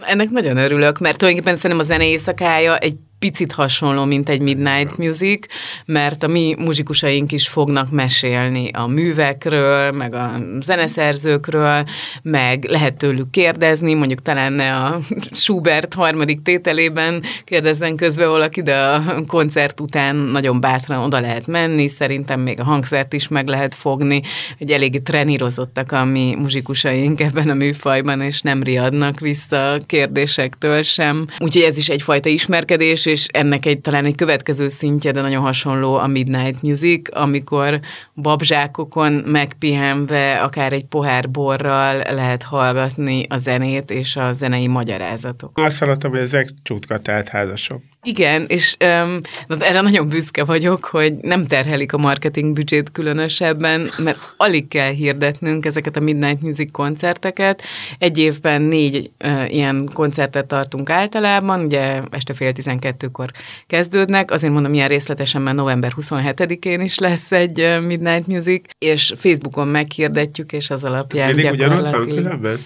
Ennek 0.00 0.30
nagyon 0.30 0.56
örülök, 0.56 0.98
mert 0.98 1.18
tulajdonképpen 1.18 1.56
szerintem 1.56 1.86
a 1.86 1.88
zene 1.88 2.06
éjszakája 2.06 2.78
egy 2.78 2.96
picit 3.20 3.52
hasonló, 3.52 4.04
mint 4.04 4.28
egy 4.28 4.40
Midnight 4.40 4.98
Music, 4.98 5.46
mert 5.84 6.22
a 6.22 6.26
mi 6.28 6.54
muzsikusaink 6.58 7.32
is 7.32 7.48
fognak 7.48 7.90
mesélni 7.90 8.70
a 8.72 8.86
művekről, 8.86 9.90
meg 9.90 10.14
a 10.14 10.40
zeneszerzőkről, 10.60 11.84
meg 12.22 12.64
lehet 12.64 12.96
tőlük 12.96 13.30
kérdezni, 13.30 13.94
mondjuk 13.94 14.22
talán 14.22 14.52
ne 14.52 14.76
a 14.76 14.98
Schubert 15.32 15.94
harmadik 15.94 16.42
tételében 16.42 17.22
kérdezzen 17.44 17.96
közben 17.96 18.28
valaki, 18.28 18.62
de 18.62 18.76
a 18.76 19.22
koncert 19.26 19.80
után 19.80 20.16
nagyon 20.16 20.60
bátran 20.60 21.04
oda 21.04 21.20
lehet 21.20 21.46
menni, 21.46 21.88
szerintem 21.88 22.40
még 22.40 22.60
a 22.60 22.64
hangszert 22.64 23.12
is 23.12 23.28
meg 23.28 23.48
lehet 23.48 23.74
fogni, 23.74 24.22
hogy 24.58 24.70
eléggé 24.70 24.98
trenírozottak 24.98 25.92
a 25.92 26.04
mi 26.04 26.34
muzsikusaink 26.38 27.20
ebben 27.20 27.48
a 27.50 27.54
műfajban, 27.54 28.20
és 28.20 28.40
nem 28.40 28.62
riadnak 28.62 29.20
vissza 29.20 29.78
kérdésektől 29.86 30.82
sem. 30.82 31.26
Úgyhogy 31.38 31.62
ez 31.62 31.78
is 31.78 31.88
egyfajta 31.88 32.28
ismerkedés, 32.28 33.06
és 33.10 33.26
ennek 33.32 33.66
egy 33.66 33.80
talán 33.80 34.04
egy 34.04 34.14
következő 34.14 34.68
szintje, 34.68 35.10
de 35.10 35.20
nagyon 35.20 35.42
hasonló 35.42 35.94
a 35.94 36.06
Midnight 36.06 36.62
Music, 36.62 37.16
amikor 37.16 37.80
babzsákokon 38.14 39.12
megpihenve, 39.12 40.42
akár 40.42 40.72
egy 40.72 40.84
pohár 40.84 41.30
borral 41.30 41.96
lehet 41.96 42.42
hallgatni 42.42 43.26
a 43.28 43.38
zenét 43.38 43.90
és 43.90 44.16
a 44.16 44.32
zenei 44.32 44.66
magyarázatok. 44.66 45.58
Azt 45.58 45.78
hallottam, 45.78 46.10
hogy 46.10 46.20
ezek 46.20 46.48
csutka 46.62 46.98
házasok. 47.30 47.82
Igen, 48.02 48.44
és 48.48 48.76
um, 48.84 49.20
erre 49.58 49.80
nagyon 49.80 50.08
büszke 50.08 50.44
vagyok, 50.44 50.84
hogy 50.84 51.14
nem 51.14 51.44
terhelik 51.44 51.92
a 51.92 51.98
marketing 51.98 52.52
büdzsét 52.52 52.92
különösebben, 52.92 53.88
mert 53.98 54.18
alig 54.36 54.68
kell 54.68 54.90
hirdetnünk 54.90 55.66
ezeket 55.66 55.96
a 55.96 56.00
Midnight 56.00 56.42
Music 56.42 56.70
koncerteket. 56.70 57.62
Egy 57.98 58.18
évben 58.18 58.62
négy 58.62 59.10
uh, 59.24 59.52
ilyen 59.52 59.90
koncertet 59.94 60.46
tartunk 60.46 60.90
általában, 60.90 61.64
ugye 61.64 62.02
este 62.10 62.34
fél 62.34 62.52
tizenkettőkor 62.52 63.30
kezdődnek, 63.66 64.30
azért 64.30 64.52
mondom 64.52 64.74
ilyen 64.74 64.88
részletesen, 64.88 65.42
mert 65.42 65.56
november 65.56 65.92
27-én 66.00 66.80
is 66.80 66.98
lesz 66.98 67.32
egy 67.32 67.60
uh, 67.60 67.80
Midnight 67.80 68.26
Music, 68.26 68.64
és 68.78 69.12
Facebookon 69.16 69.68
meghirdetjük, 69.68 70.52
és 70.52 70.70
az 70.70 70.84
alapján 70.84 71.28
Ez 71.28 71.34
mindig 71.34 71.52
ugyanott 71.52 71.90
van 71.90 72.06
különben? 72.06 72.60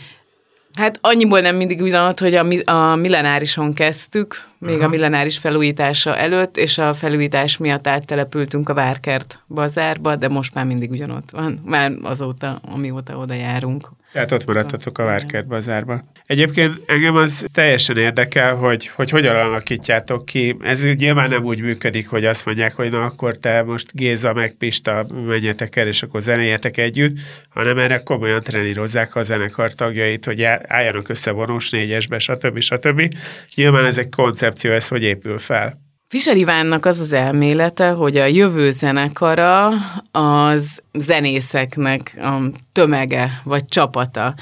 Hát 0.74 0.98
annyiból 1.00 1.40
nem 1.40 1.56
mindig 1.56 1.80
ugyanott, 1.80 2.18
hogy 2.18 2.34
a, 2.34 2.70
a 2.70 2.94
millenárison 2.94 3.72
kezdtük, 3.72 4.48
még 4.64 4.76
Aha. 4.76 4.84
a 4.84 4.88
millenáris 4.88 5.38
felújítása 5.38 6.16
előtt, 6.16 6.56
és 6.56 6.78
a 6.78 6.94
felújítás 6.94 7.56
miatt 7.56 7.86
áttelepültünk 7.86 8.68
a 8.68 8.74
Várkert 8.74 9.40
bazárba, 9.48 10.16
de 10.16 10.28
most 10.28 10.54
már 10.54 10.64
mindig 10.64 10.90
ugyanott 10.90 11.30
van, 11.30 11.60
már 11.64 11.92
azóta, 12.02 12.60
amióta 12.72 13.16
oda 13.16 13.34
járunk. 13.34 13.88
Tehát 14.14 14.32
ott 14.32 14.46
maradtatok 14.46 14.98
a 14.98 15.04
Várkert 15.04 15.46
bazárba. 15.46 16.00
Egyébként 16.26 16.80
engem 16.86 17.16
az 17.16 17.46
teljesen 17.52 17.96
érdekel, 17.96 18.54
hogy, 18.54 18.86
hogy 18.86 19.10
hogyan 19.10 19.36
alakítjátok 19.36 20.24
ki. 20.24 20.56
Ez 20.60 20.84
nyilván 20.84 21.28
nem 21.28 21.44
úgy 21.44 21.60
működik, 21.60 22.08
hogy 22.08 22.24
azt 22.24 22.46
mondják, 22.46 22.74
hogy 22.74 22.90
na 22.90 23.04
akkor 23.04 23.36
te 23.36 23.62
most 23.62 23.92
Géza 23.92 24.32
meg 24.32 24.52
Pista 24.52 25.06
menjetek 25.26 25.76
el, 25.76 25.86
és 25.86 26.02
akkor 26.02 26.20
zenéjetek 26.20 26.76
együtt, 26.76 27.18
hanem 27.48 27.78
erre 27.78 28.02
komolyan 28.02 28.42
trenírozzák 28.42 29.14
a 29.14 29.22
zenekar 29.22 29.72
tagjait, 29.72 30.24
hogy 30.24 30.42
álljanak 30.42 31.08
össze 31.08 31.30
vonós 31.30 31.70
négyesbe, 31.70 32.18
stb. 32.18 32.60
stb. 32.60 33.14
Nyilván 33.54 33.84
ez 33.84 33.98
egy 33.98 34.08
koncepció, 34.54 34.70
ez 34.70 34.88
hogy 34.88 35.02
épül 35.02 35.38
fel. 35.38 35.80
Fischer 36.08 36.36
Ivánnak 36.36 36.86
az 36.86 37.00
az 37.00 37.12
elmélete, 37.12 37.88
hogy 37.88 38.16
a 38.16 38.24
jövő 38.24 38.70
zenekara 38.70 39.70
az 40.10 40.82
zenészeknek 40.92 42.12
a 42.16 42.38
tömege 42.72 43.40
vagy 43.44 43.64
csapata, 43.66 44.34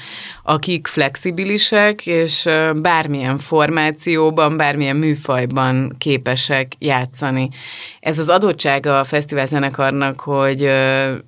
akik 0.43 0.87
flexibilisek, 0.87 2.07
és 2.07 2.45
bármilyen 2.75 3.37
formációban, 3.37 4.57
bármilyen 4.57 4.95
műfajban 4.95 5.95
képesek 5.97 6.73
játszani. 6.79 7.49
Ez 7.99 8.19
az 8.19 8.29
adottsága 8.29 8.99
a 8.99 9.03
fesztiválzenekarnak, 9.03 10.19
hogy 10.19 10.69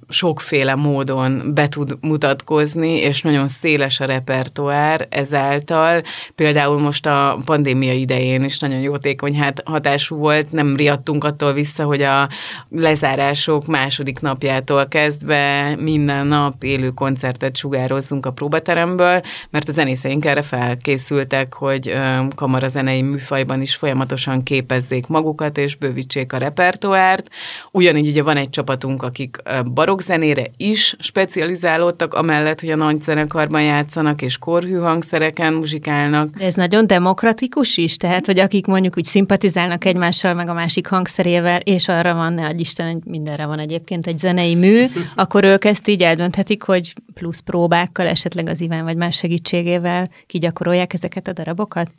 sokféle 0.10 0.76
módon 0.76 1.52
be 1.54 1.68
tud 1.68 1.98
mutatkozni, 2.02 2.92
és 2.92 3.22
nagyon 3.22 3.48
széles 3.48 4.00
a 4.00 4.06
repertoár 4.06 5.08
ezáltal. 5.10 6.02
Például 6.36 6.80
most 6.80 7.06
a 7.06 7.38
pandémia 7.46 7.94
idején 7.94 8.44
is 8.44 8.60
nagyon 8.60 8.80
jótékony 8.80 9.40
hát 9.40 9.62
hatású 9.66 10.16
volt, 10.16 10.34
nem 10.52 10.76
riadtunk 10.76 11.24
attól 11.24 11.54
vissza, 11.54 11.84
hogy 11.84 12.02
a 12.02 12.30
lezárások 12.70 13.66
második 13.66 14.20
napjától 14.20 14.88
kezdve 14.88 15.76
minden 15.80 16.28
nap 16.28 16.64
élő 16.64 16.90
koncertet 16.90 17.58
sugározzunk 17.58 18.26
a 18.26 18.32
próbateremből, 18.32 19.22
mert 19.50 19.70
a 19.70 19.72
zenészeink 19.72 20.26
erre 20.26 20.42
felkészültek, 20.42 21.54
hogy 21.54 21.94
kamarazenei 22.36 23.02
műfajban 23.02 23.62
is 23.62 23.76
folyamatosan 23.76 24.44
képezzék 24.44 25.08
magukat, 25.08 25.58
és 25.58 25.76
bővítsék 25.76 26.34
a 26.34 26.38
repertoárt. 26.38 27.30
Ugyanígy 27.72 28.08
ugye 28.08 28.24
van 28.24 28.38
egy 28.38 28.50
csapatunk, 28.50 29.04
akik 29.04 29.38
barokzenére 29.74 30.46
is 30.58 30.96
specializálódtak, 31.00 32.14
amellett, 32.14 32.60
hogy 32.60 32.70
a 32.70 32.76
nagy 32.76 33.02
zenekarban 33.02 33.64
játszanak, 33.64 34.22
és 34.22 34.38
korhű 34.38 34.76
hangszereken 34.76 35.54
muzsikálnak. 35.54 36.30
De 36.30 36.46
ez 36.46 36.54
nagyon 36.54 36.88
demokratikus 36.88 37.78
is, 37.78 37.98
tehát, 37.98 38.26
hogy 38.26 38.40
akik 38.40 38.66
mondjuk 38.66 38.98
úgy 38.98 39.04
szimpatizálnak 39.04 39.86
egymással, 40.16 40.46
meg 40.46 40.50
a 40.50 40.60
másik 40.60 40.88
hangszerével, 40.88 41.60
és 41.60 41.88
arra 41.88 42.14
van, 42.14 42.34
ne 42.34 42.46
adj 42.46 42.60
Isten, 42.60 42.92
hogy 42.92 43.04
mindenre 43.06 43.46
van 43.46 43.60
egyébként 43.60 44.08
egy 44.08 44.18
zenei 44.18 44.56
mű, 44.56 44.86
akkor 45.16 45.44
ők 45.44 45.66
ezt 45.66 45.88
így 45.88 46.02
eldönthetik, 46.02 46.64
hogy 46.64 46.94
plusz 47.14 47.40
próbákkal, 47.40 48.08
esetleg 48.08 48.50
az 48.50 48.62
Iván 48.62 48.84
vagy 48.84 48.98
más 48.98 49.16
segítségével 49.16 50.10
kigyakorolják 50.26 50.94
ezeket 50.94 51.28
a 51.28 51.34
darabokat? 51.34 51.92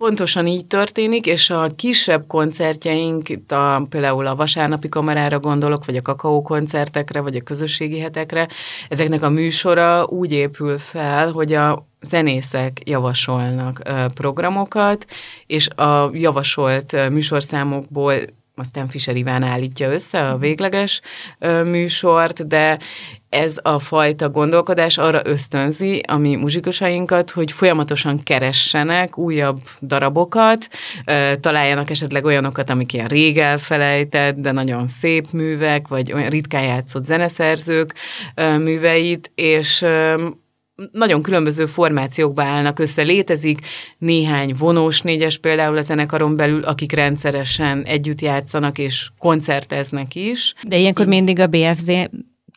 Pontosan 0.00 0.46
így 0.46 0.66
történik, 0.66 1.26
és 1.26 1.50
a 1.50 1.68
kisebb 1.76 2.26
koncertjeink, 2.26 3.28
itt 3.28 3.52
a, 3.52 3.86
például 3.88 4.26
a 4.26 4.34
vasárnapi 4.34 4.88
kamerára 4.88 5.38
gondolok, 5.38 5.84
vagy 5.84 5.96
a 5.96 6.02
kakaó 6.02 6.42
koncertekre, 6.42 7.20
vagy 7.20 7.36
a 7.36 7.40
közösségi 7.40 7.98
hetekre, 7.98 8.48
ezeknek 8.88 9.22
a 9.22 9.28
műsora 9.28 10.06
úgy 10.06 10.32
épül 10.32 10.78
fel, 10.78 11.32
hogy 11.32 11.52
a 11.52 11.86
zenészek 12.00 12.80
javasolnak 12.84 13.82
programokat, 14.14 15.06
és 15.46 15.68
a 15.68 16.10
javasolt 16.12 17.10
műsorszámokból 17.10 18.14
aztán 18.60 18.86
Fischer 18.86 19.16
Iván 19.16 19.42
állítja 19.42 19.92
össze 19.92 20.28
a 20.28 20.38
végleges 20.38 21.00
műsort, 21.64 22.46
de 22.46 22.78
ez 23.28 23.56
a 23.62 23.78
fajta 23.78 24.28
gondolkodás 24.28 24.98
arra 24.98 25.20
ösztönzi 25.24 26.02
a 26.08 26.16
mi 26.16 26.34
muzsikusainkat, 26.34 27.30
hogy 27.30 27.52
folyamatosan 27.52 28.22
keressenek 28.22 29.18
újabb 29.18 29.58
darabokat, 29.80 30.68
találjanak 31.40 31.90
esetleg 31.90 32.24
olyanokat, 32.24 32.70
amik 32.70 32.92
ilyen 32.92 33.06
rég 33.06 33.38
elfelejtett, 33.38 34.36
de 34.36 34.52
nagyon 34.52 34.86
szép 34.86 35.30
művek, 35.32 35.88
vagy 35.88 36.12
olyan 36.12 36.30
ritkán 36.30 36.62
játszott 36.62 37.04
zeneszerzők 37.04 37.94
műveit, 38.58 39.30
és 39.34 39.84
nagyon 40.92 41.22
különböző 41.22 41.66
formációkba 41.66 42.42
állnak 42.42 42.78
össze. 42.78 43.02
Létezik 43.02 43.58
néhány 43.98 44.54
vonós 44.58 45.00
négyes 45.00 45.38
például 45.38 45.76
a 45.76 45.82
zenekaron 45.82 46.36
belül, 46.36 46.64
akik 46.64 46.92
rendszeresen 46.92 47.82
együtt 47.82 48.20
játszanak 48.20 48.78
és 48.78 49.08
koncerteznek 49.18 50.14
is. 50.14 50.54
De 50.62 50.76
ilyenkor 50.76 51.06
mindig 51.06 51.38
a 51.38 51.46
BFZ 51.46 51.90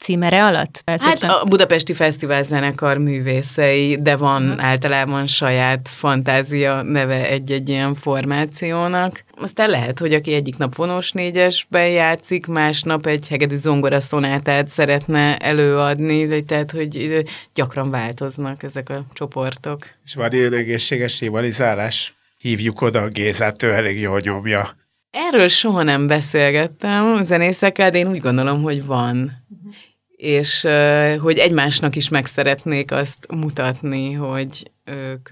címere 0.03 0.45
alatt? 0.45 0.81
Hát 0.85 1.23
a 1.23 1.43
Budapesti 1.43 1.93
Fesztivál 1.93 2.43
zenekar 2.43 2.97
művészei, 2.97 3.97
de 4.01 4.15
van 4.15 4.43
uh-huh. 4.43 4.65
általában 4.65 5.27
saját 5.27 5.87
fantázia 5.87 6.81
neve 6.81 7.27
egy-egy 7.27 7.69
ilyen 7.69 7.93
formációnak. 7.93 9.23
Aztán 9.41 9.69
lehet, 9.69 9.99
hogy 9.99 10.13
aki 10.13 10.33
egyik 10.33 10.57
nap 10.57 10.75
vonós 10.75 11.11
négyesben 11.11 11.89
játszik, 11.89 12.47
másnap 12.47 13.05
egy 13.05 13.27
hegedű 13.27 13.55
zongora 13.55 13.99
szonátát 13.99 14.67
szeretne 14.67 15.37
előadni, 15.37 16.43
tehát 16.45 16.71
hogy 16.71 17.23
gyakran 17.53 17.89
változnak 17.89 18.63
ezek 18.63 18.89
a 18.89 19.05
csoportok. 19.13 19.85
És 20.05 20.15
van 20.15 20.31
ilyen 20.31 20.53
egészséges 20.53 21.19
rivalizálás? 21.19 22.13
Hívjuk 22.37 22.81
oda 22.81 23.01
a 23.01 23.07
Gézát, 23.07 23.63
ő 23.63 23.73
elég 23.73 23.99
jól 23.99 24.19
nyomja. 24.19 24.69
Erről 25.11 25.47
soha 25.47 25.83
nem 25.83 26.07
beszélgettem 26.07 27.23
zenészekkel, 27.23 27.89
de 27.89 27.97
én 27.97 28.07
úgy 28.07 28.19
gondolom, 28.19 28.61
hogy 28.61 28.85
van 28.85 29.31
és 30.23 30.67
hogy 31.19 31.37
egymásnak 31.37 31.95
is 31.95 32.09
meg 32.09 32.25
szeretnék 32.25 32.91
azt 32.91 33.27
mutatni, 33.31 34.11
hogy 34.11 34.71
ők 34.83 35.29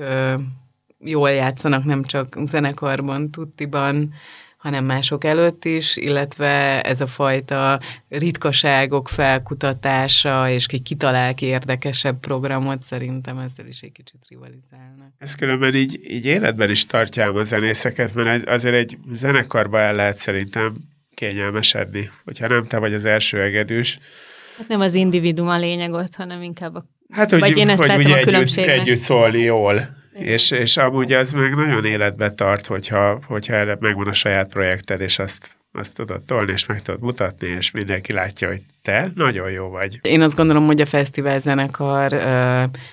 jól 1.00 1.30
játszanak 1.30 1.84
nem 1.84 2.04
csak 2.04 2.38
zenekarban, 2.46 3.32
tuttiban, 3.32 4.14
hanem 4.58 4.86
mások 4.86 5.24
előtt 5.24 5.66
is, 5.66 5.98
illetve 5.98 6.82
ez 6.82 7.02
a 7.02 7.08
fajta 7.08 7.80
ritkaságok 8.10 9.10
felkutatása, 9.10 10.50
és 10.50 10.66
ki 10.66 10.80
kitalál 10.80 11.34
ki 11.34 11.46
érdekesebb 11.46 12.20
programot, 12.20 12.84
szerintem 12.84 13.38
ezzel 13.38 13.68
is 13.68 13.82
egy 13.82 13.92
kicsit 13.92 14.26
rivalizálnak. 14.30 15.14
Ez 15.18 15.36
különben 15.36 15.76
így, 15.76 16.00
így 16.10 16.26
életben 16.26 16.70
is 16.70 16.86
tartja 16.86 17.34
a 17.34 17.44
zenészeket, 17.44 18.14
mert 18.14 18.48
azért 18.48 18.76
egy 18.76 18.98
zenekarba 19.12 19.80
el 19.80 19.96
lehet 19.96 20.18
szerintem 20.18 20.74
kényelmesedni. 21.14 22.10
Hogyha 22.24 22.48
nem 22.48 22.64
te 22.64 22.78
vagy 22.78 22.94
az 22.94 23.06
első 23.06 23.42
egedűs, 23.42 24.00
Hát 24.62 24.70
nem 24.70 24.80
az 24.80 24.94
individuum 24.94 25.48
a 25.48 25.58
lényeg 25.58 25.92
ott, 25.92 26.16
hanem 26.16 26.42
inkább 26.42 26.76
a... 26.76 26.86
Hát, 27.10 27.30
hogy, 27.30 27.40
vagy 27.40 27.58
én 27.58 27.70
ezt 27.70 27.86
hogy 27.86 28.06
ugye 28.06 28.18
együtt, 28.18 28.58
együtt 28.58 29.00
szólni 29.00 29.40
jól. 29.40 29.98
És, 30.14 30.52
és 30.52 30.78
amúgy 30.78 31.14
az 31.14 31.34
meg 31.34 31.56
nagyon 31.56 31.86
életbe 31.86 32.30
tart, 32.30 32.68
hogyha, 32.68 33.20
hogyha 33.28 33.54
erre 33.54 33.78
megvan 33.80 34.08
a 34.08 34.14
saját 34.14 34.50
projekted, 34.50 35.02
és 35.02 35.20
azt 35.20 35.56
azt 35.74 35.96
tudod 35.96 36.22
tolni, 36.24 36.52
és 36.52 36.66
meg 36.66 36.82
tudod 36.82 37.02
mutatni, 37.02 37.48
és 37.48 37.72
mindenki 37.72 38.14
látja, 38.14 38.48
hogy 38.48 38.62
te 38.82 39.12
nagyon 39.16 39.52
jó 39.52 39.70
vagy. 39.70 40.00
Én 40.02 40.22
azt 40.22 40.36
gondolom, 40.36 40.66
hogy 40.66 40.82
a 40.82 40.86
fesztivál 40.86 41.40
zenekar 41.40 42.22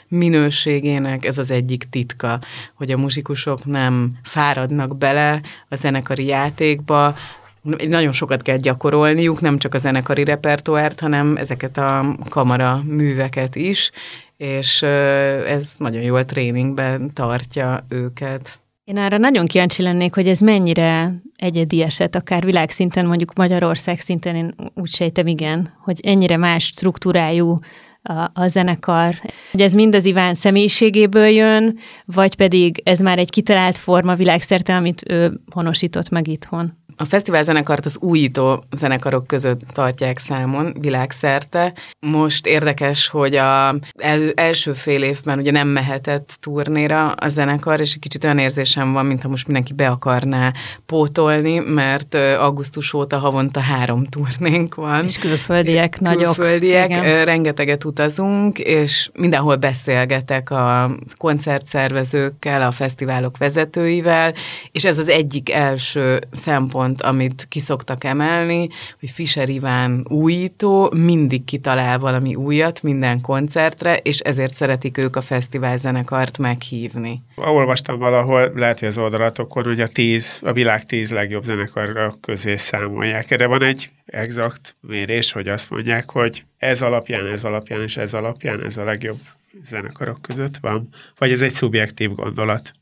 minőségének 0.08 1.24
ez 1.24 1.38
az 1.38 1.50
egyik 1.50 1.84
titka, 1.90 2.40
hogy 2.74 2.90
a 2.90 2.96
muzsikusok 2.96 3.64
nem 3.64 4.18
fáradnak 4.22 4.98
bele 4.98 5.40
a 5.68 5.76
zenekari 5.76 6.26
játékba, 6.26 7.16
nagyon 7.62 8.12
sokat 8.12 8.42
kell 8.42 8.56
gyakorolniuk, 8.56 9.40
nem 9.40 9.58
csak 9.58 9.74
a 9.74 9.78
zenekari 9.78 10.24
repertoárt, 10.24 11.00
hanem 11.00 11.36
ezeket 11.36 11.76
a 11.76 12.16
kamara 12.28 12.82
műveket 12.86 13.56
is, 13.56 13.90
és 14.36 14.82
ez 14.82 15.72
nagyon 15.76 16.02
jól 16.02 16.24
tréningben 16.24 17.12
tartja 17.14 17.86
őket. 17.88 18.58
Én 18.84 18.96
arra 18.96 19.18
nagyon 19.18 19.46
kíváncsi 19.46 19.82
lennék, 19.82 20.14
hogy 20.14 20.28
ez 20.28 20.40
mennyire 20.40 21.12
egyedi 21.36 21.82
eset, 21.82 22.14
akár 22.14 22.44
világszinten, 22.44 23.06
mondjuk 23.06 23.34
Magyarország 23.34 24.00
szinten, 24.00 24.34
én 24.34 24.54
úgy 24.74 24.90
sejtem 24.90 25.26
igen, 25.26 25.72
hogy 25.84 26.00
ennyire 26.02 26.36
más 26.36 26.64
struktúrájú 26.64 27.54
a, 28.02 28.30
a 28.34 28.46
zenekar. 28.46 29.14
Hogy 29.50 29.60
ez 29.60 29.72
mind 29.72 29.94
az 29.94 30.04
Iván 30.04 30.34
személyiségéből 30.34 31.26
jön, 31.26 31.78
vagy 32.04 32.36
pedig 32.36 32.80
ez 32.84 33.00
már 33.00 33.18
egy 33.18 33.30
kitalált 33.30 33.76
forma 33.76 34.14
világszerte, 34.14 34.76
amit 34.76 35.02
ő 35.08 35.40
honosított 35.50 36.10
meg 36.10 36.28
itthon? 36.28 36.76
A 37.00 37.04
fesztivál 37.04 37.42
zenekart 37.42 37.84
az 37.84 37.96
újító 38.00 38.64
zenekarok 38.76 39.26
között 39.26 39.60
tartják 39.72 40.18
számon 40.18 40.74
világszerte. 40.80 41.72
Most 42.00 42.46
érdekes, 42.46 43.08
hogy 43.08 43.36
a 43.36 43.78
el, 43.98 44.32
első 44.34 44.72
fél 44.72 45.02
évben 45.02 45.38
ugye 45.38 45.50
nem 45.50 45.68
mehetett 45.68 46.36
turnéra 46.40 47.10
a 47.10 47.28
zenekar, 47.28 47.80
és 47.80 47.92
egy 47.92 48.00
kicsit 48.00 48.24
olyan 48.24 48.38
érzésem 48.38 48.92
van, 48.92 49.06
mintha 49.06 49.28
most 49.28 49.46
mindenki 49.46 49.72
be 49.72 49.88
akarná 49.88 50.52
pótolni, 50.86 51.58
mert 51.58 52.14
augusztus 52.14 52.92
óta 52.92 53.18
havonta 53.18 53.60
három 53.60 54.04
turnénk 54.04 54.74
van. 54.74 55.04
És 55.04 55.18
külföldiek 55.18 55.88
külföldiek, 55.88 56.00
nagyok. 56.00 56.34
Külföldiek, 56.34 56.90
igen. 56.90 57.24
rengeteget 57.24 57.84
utazunk, 57.84 58.58
és 58.58 59.10
mindenhol 59.14 59.56
beszélgetek 59.56 60.50
a 60.50 60.90
koncertszervezőkkel, 61.16 62.62
a 62.62 62.70
fesztiválok 62.70 63.38
vezetőivel, 63.38 64.34
és 64.72 64.84
ez 64.84 64.98
az 64.98 65.08
egyik 65.08 65.52
első 65.52 66.20
szempont, 66.32 66.87
pont, 66.88 67.02
amit 67.02 67.46
kiszoktak 67.48 68.04
emelni, 68.04 68.68
hogy 69.00 69.10
Fischer 69.10 69.48
Iván 69.48 70.06
újító, 70.08 70.92
mindig 70.96 71.44
kitalál 71.44 71.98
valami 71.98 72.34
újat 72.34 72.82
minden 72.82 73.20
koncertre, 73.20 73.96
és 73.96 74.18
ezért 74.18 74.54
szeretik 74.54 74.98
ők 74.98 75.16
a 75.16 75.20
fesztivál 75.20 75.76
zenekart 75.76 76.38
meghívni. 76.38 77.22
Olvastam 77.36 77.98
valahol, 77.98 78.52
lehet, 78.54 78.78
hogy 78.78 78.88
az 78.88 78.98
oldalatokon, 78.98 79.64
hogy 79.64 79.80
a 79.80 79.88
tíz, 79.88 80.40
a 80.44 80.52
világ 80.52 80.84
tíz 80.84 81.10
legjobb 81.10 81.42
zenekarra 81.42 82.14
közé 82.20 82.56
számolják. 82.56 83.30
Erre 83.30 83.46
van 83.46 83.62
egy 83.62 83.90
exakt 84.06 84.76
mérés, 84.80 85.32
hogy 85.32 85.48
azt 85.48 85.70
mondják, 85.70 86.10
hogy 86.10 86.44
ez 86.58 86.82
alapján, 86.82 87.26
ez 87.26 87.44
alapján 87.44 87.82
és 87.82 87.96
ez 87.96 88.14
alapján 88.14 88.64
ez 88.64 88.76
a 88.76 88.84
legjobb 88.84 89.18
zenekarok 89.64 90.22
között 90.22 90.56
van, 90.56 90.88
vagy 91.18 91.32
ez 91.32 91.42
egy 91.42 91.52
szubjektív 91.52 92.14
gondolat? 92.14 92.72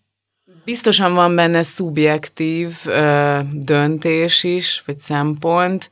Biztosan 0.66 1.14
van 1.14 1.34
benne 1.34 1.62
szubjektív 1.62 2.70
ö, 2.84 3.38
döntés 3.52 4.44
is, 4.44 4.82
vagy 4.86 4.98
szempont, 4.98 5.90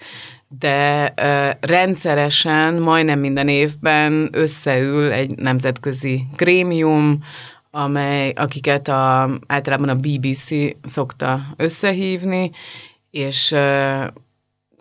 de 0.49 1.13
ö, 1.17 1.51
rendszeresen, 1.61 2.75
majdnem 2.75 3.19
minden 3.19 3.49
évben 3.49 4.29
összeül 4.33 5.13
egy 5.13 5.37
nemzetközi 5.37 6.25
grémium, 6.37 7.19
amely, 7.71 8.33
akiket 8.37 8.89
a, 8.89 9.31
általában 9.47 9.89
a 9.89 9.95
BBC 9.95 10.49
szokta 10.83 11.41
összehívni, 11.57 12.51
és 13.11 13.55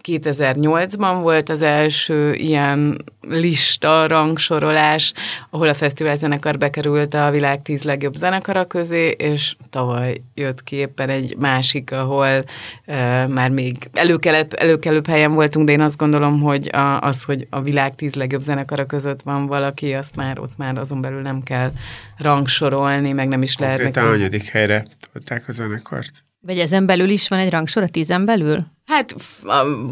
2008-ban 0.08 1.20
volt 1.22 1.50
az 1.50 1.62
első 1.62 2.34
ilyen 2.34 3.04
lista, 3.22 4.08
rangsorolás, 4.08 5.14
ahol 5.50 5.68
a 5.68 5.74
fesztivál 5.74 6.16
zenekar 6.16 6.58
bekerült 6.58 7.14
a 7.14 7.32
világ 7.32 7.62
tíz 7.62 7.84
legjobb 7.84 8.14
zenekara 8.14 8.66
közé, 8.66 9.08
és 9.08 9.56
tavaly 9.70 10.22
jött 10.34 10.64
ki 10.64 10.76
éppen 10.76 11.10
egy 11.10 11.36
másik, 11.38 11.92
ahol 11.92 12.44
uh, 12.86 13.28
már 13.28 13.50
még 13.50 13.78
előkelőbb, 13.94 14.54
előkelőbb 14.58 15.08
helyen 15.08 15.34
voltunk, 15.34 15.66
de 15.66 15.72
én 15.72 15.82
azt 15.82 15.98
gondolom, 15.98 16.42
hogy 16.42 16.70
a, 16.76 17.00
az, 17.00 17.24
hogy 17.24 17.48
a 17.50 17.62
világ 17.62 17.96
tíz 17.96 18.14
legjobb 18.14 18.42
zenekara 18.42 18.86
között 18.86 19.22
van 19.22 19.46
valaki, 19.46 19.94
azt 19.94 20.16
már 20.16 20.40
ott 20.40 20.58
már 20.58 20.78
azon 20.78 21.02
belül 21.02 21.22
nem 21.22 21.42
kell 21.42 21.72
rangsorolni, 22.18 23.12
meg 23.12 23.28
nem 23.28 23.42
is 23.42 23.58
lehet. 23.58 23.82
Konkrétan 23.82 24.10
hanyadik 24.10 24.48
helyre 24.48 24.86
tolták 25.12 25.48
a 25.48 25.52
zenekart? 25.52 26.24
Vagy 26.46 26.60
ezen 26.60 26.86
belül 26.86 27.10
is 27.10 27.28
van 27.28 27.40
egy 27.40 27.50
rangsor 27.50 27.84
a 27.84 27.88
tízen 27.88 28.26
belül? 28.26 28.66
Hát, 28.86 29.16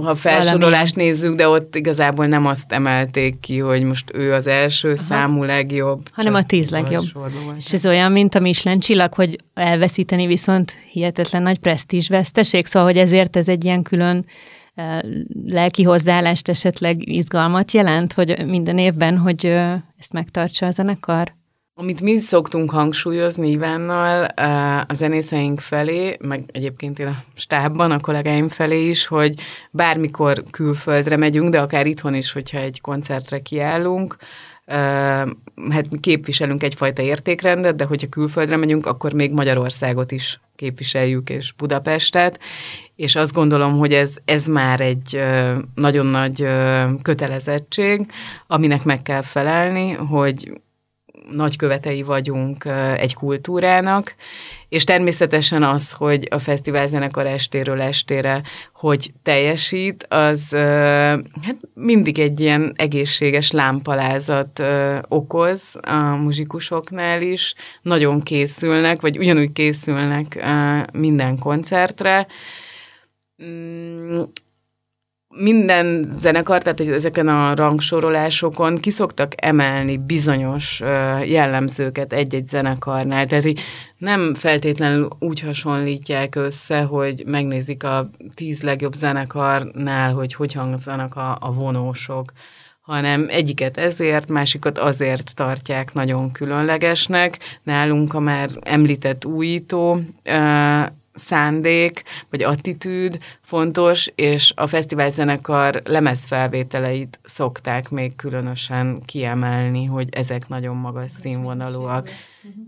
ha 0.02 0.16
felsorolást 0.16 0.96
Valami. 0.96 1.12
nézzük, 1.12 1.36
de 1.36 1.48
ott 1.48 1.76
igazából 1.76 2.26
nem 2.26 2.46
azt 2.46 2.72
emelték 2.72 3.40
ki, 3.40 3.60
hogy 3.60 3.84
most 3.84 4.12
ő 4.14 4.34
az 4.34 4.48
első 4.48 4.88
Aha. 4.88 4.98
számú 4.98 5.44
legjobb. 5.44 6.00
Hanem 6.12 6.34
a 6.34 6.44
tíz 6.44 6.70
legjobb. 6.70 7.06
És 7.58 7.74
ez 7.74 7.86
olyan, 7.86 8.12
mint 8.12 8.36
a 8.36 8.40
Michelin 8.40 8.80
csillag, 8.80 9.14
hogy 9.14 9.36
elveszíteni 9.54 10.26
viszont 10.26 10.72
hihetetlen 10.92 11.42
nagy 11.42 11.58
presztízs 11.60 12.10
veszteség, 12.10 12.66
szóval, 12.66 12.88
hogy 12.88 12.98
ezért 12.98 13.36
ez 13.36 13.48
egy 13.48 13.66
ilyen 13.66 13.82
külön 13.82 14.26
lelki 15.46 15.84
hozzáállást 15.84 16.50
esetleg 16.50 17.08
izgalmat 17.10 17.72
jelent, 17.72 18.14
hogy 18.14 18.46
minden 18.46 18.78
évben, 18.78 19.18
hogy 19.18 19.46
ezt 19.98 20.14
megtartsa 20.14 20.66
a 20.66 20.72
zenekar? 20.72 21.40
Amit 21.74 22.02
mi 22.02 22.18
szoktunk 22.18 22.72
hangsúlyozni 22.72 23.50
Ivánnal 23.50 24.24
a 24.88 24.94
zenészeink 24.94 25.60
felé, 25.60 26.18
meg 26.20 26.44
egyébként 26.52 27.00
én 27.00 27.08
a 27.08 27.24
stábban, 27.36 27.92
a 27.92 28.00
kollégáim 28.00 28.48
felé 28.48 28.90
is, 28.90 29.08
hogy 29.08 29.40
bármikor 29.72 30.44
külföldre 30.52 31.18
megyünk, 31.18 31.50
de 31.50 31.60
akár 31.60 31.86
itthon 31.86 32.14
is, 32.14 32.32
hogyha 32.32 32.58
egy 32.58 32.82
koncertre 32.82 33.40
kiállunk, 33.40 34.16
hát 35.70 35.88
képviselünk 36.00 36.64
egyfajta 36.64 37.02
értékrendet, 37.02 37.76
de 37.76 37.86
hogyha 37.86 38.08
külföldre 38.08 38.58
megyünk, 38.58 38.86
akkor 38.86 39.14
még 39.14 39.32
Magyarországot 39.32 40.12
is 40.12 40.40
képviseljük, 40.56 41.30
és 41.30 41.54
Budapestet, 41.54 42.40
és 42.96 43.16
azt 43.16 43.34
gondolom, 43.34 43.78
hogy 43.78 43.94
ez, 43.94 44.16
ez 44.26 44.46
már 44.46 44.82
egy 44.82 45.22
nagyon 45.76 46.06
nagy 46.06 46.48
kötelezettség, 47.02 48.06
aminek 48.48 48.84
meg 48.84 49.02
kell 49.02 49.22
felelni, 49.22 49.92
hogy 49.92 50.52
nagy 51.30 51.56
követei 51.56 52.02
vagyunk 52.02 52.66
egy 52.98 53.14
kultúrának, 53.14 54.16
és 54.70 54.84
természetesen 54.84 55.64
az, 55.64 55.92
hogy 55.92 56.28
a 56.30 56.40
fesztivál 56.40 56.88
zenekar 56.88 57.26
estéről 57.26 57.82
estére 57.82 58.42
hogy 58.74 59.12
teljesít, 59.24 60.06
az 60.10 60.50
hát 61.42 61.58
mindig 61.74 62.20
egy 62.20 62.40
ilyen 62.40 62.74
egészséges 62.76 63.52
lámpalázat 63.52 64.64
okoz 65.08 65.76
a 65.82 65.98
muzsikusoknál 65.98 67.22
is. 67.22 67.54
Nagyon 67.82 68.22
készülnek, 68.22 69.02
vagy 69.02 69.18
ugyanúgy 69.18 69.52
készülnek 69.52 70.46
minden 70.94 71.40
koncertre. 71.40 72.28
Minden 75.34 76.12
zenekar, 76.12 76.62
tehát 76.62 76.80
ezeken 76.80 77.28
a 77.28 77.56
rangsorolásokon 77.56 78.78
kiszoktak 78.78 79.32
emelni 79.36 79.98
bizonyos 79.98 80.80
jellemzőket 81.26 82.14
egy-egy 82.14 82.48
zenekarnál. 82.48 83.28
Tehát 83.28 83.44
hogy 83.44 83.60
nem 83.98 84.34
feltétlenül 84.34 85.08
úgy 85.20 85.40
hasonlítják 85.40 86.36
össze, 86.36 86.82
hogy 86.82 87.24
megnézik 87.26 87.84
a 87.84 88.10
tíz 88.34 88.62
legjobb 88.62 88.94
zenekarnál, 88.94 90.14
hogy 90.14 90.34
hogy 90.34 90.54
hangzanak 90.54 91.16
a, 91.16 91.38
a 91.42 91.52
vonósok 91.52 92.32
hanem 92.82 93.26
egyiket 93.30 93.78
ezért, 93.78 94.30
másikat 94.30 94.78
azért 94.78 95.36
tartják 95.36 95.94
nagyon 95.94 96.32
különlegesnek. 96.32 97.38
Nálunk 97.64 98.14
a 98.14 98.20
már 98.20 98.50
említett 98.62 99.26
újító 99.26 100.02
szándék, 101.14 102.04
vagy 102.30 102.44
attitűd 102.44 103.18
fontos, 103.42 104.12
és 104.16 104.54
a 104.56 104.68
fesztiválzenekar 104.68 105.82
lemezfelvételeit 105.86 107.20
szokták 107.24 107.90
még 107.90 108.16
különösen 108.16 109.02
kiemelni, 109.06 109.86
hogy 109.86 110.08
ezek 110.12 110.48
nagyon 110.48 110.76
magas 110.76 111.12
színvonalúak. 111.12 112.10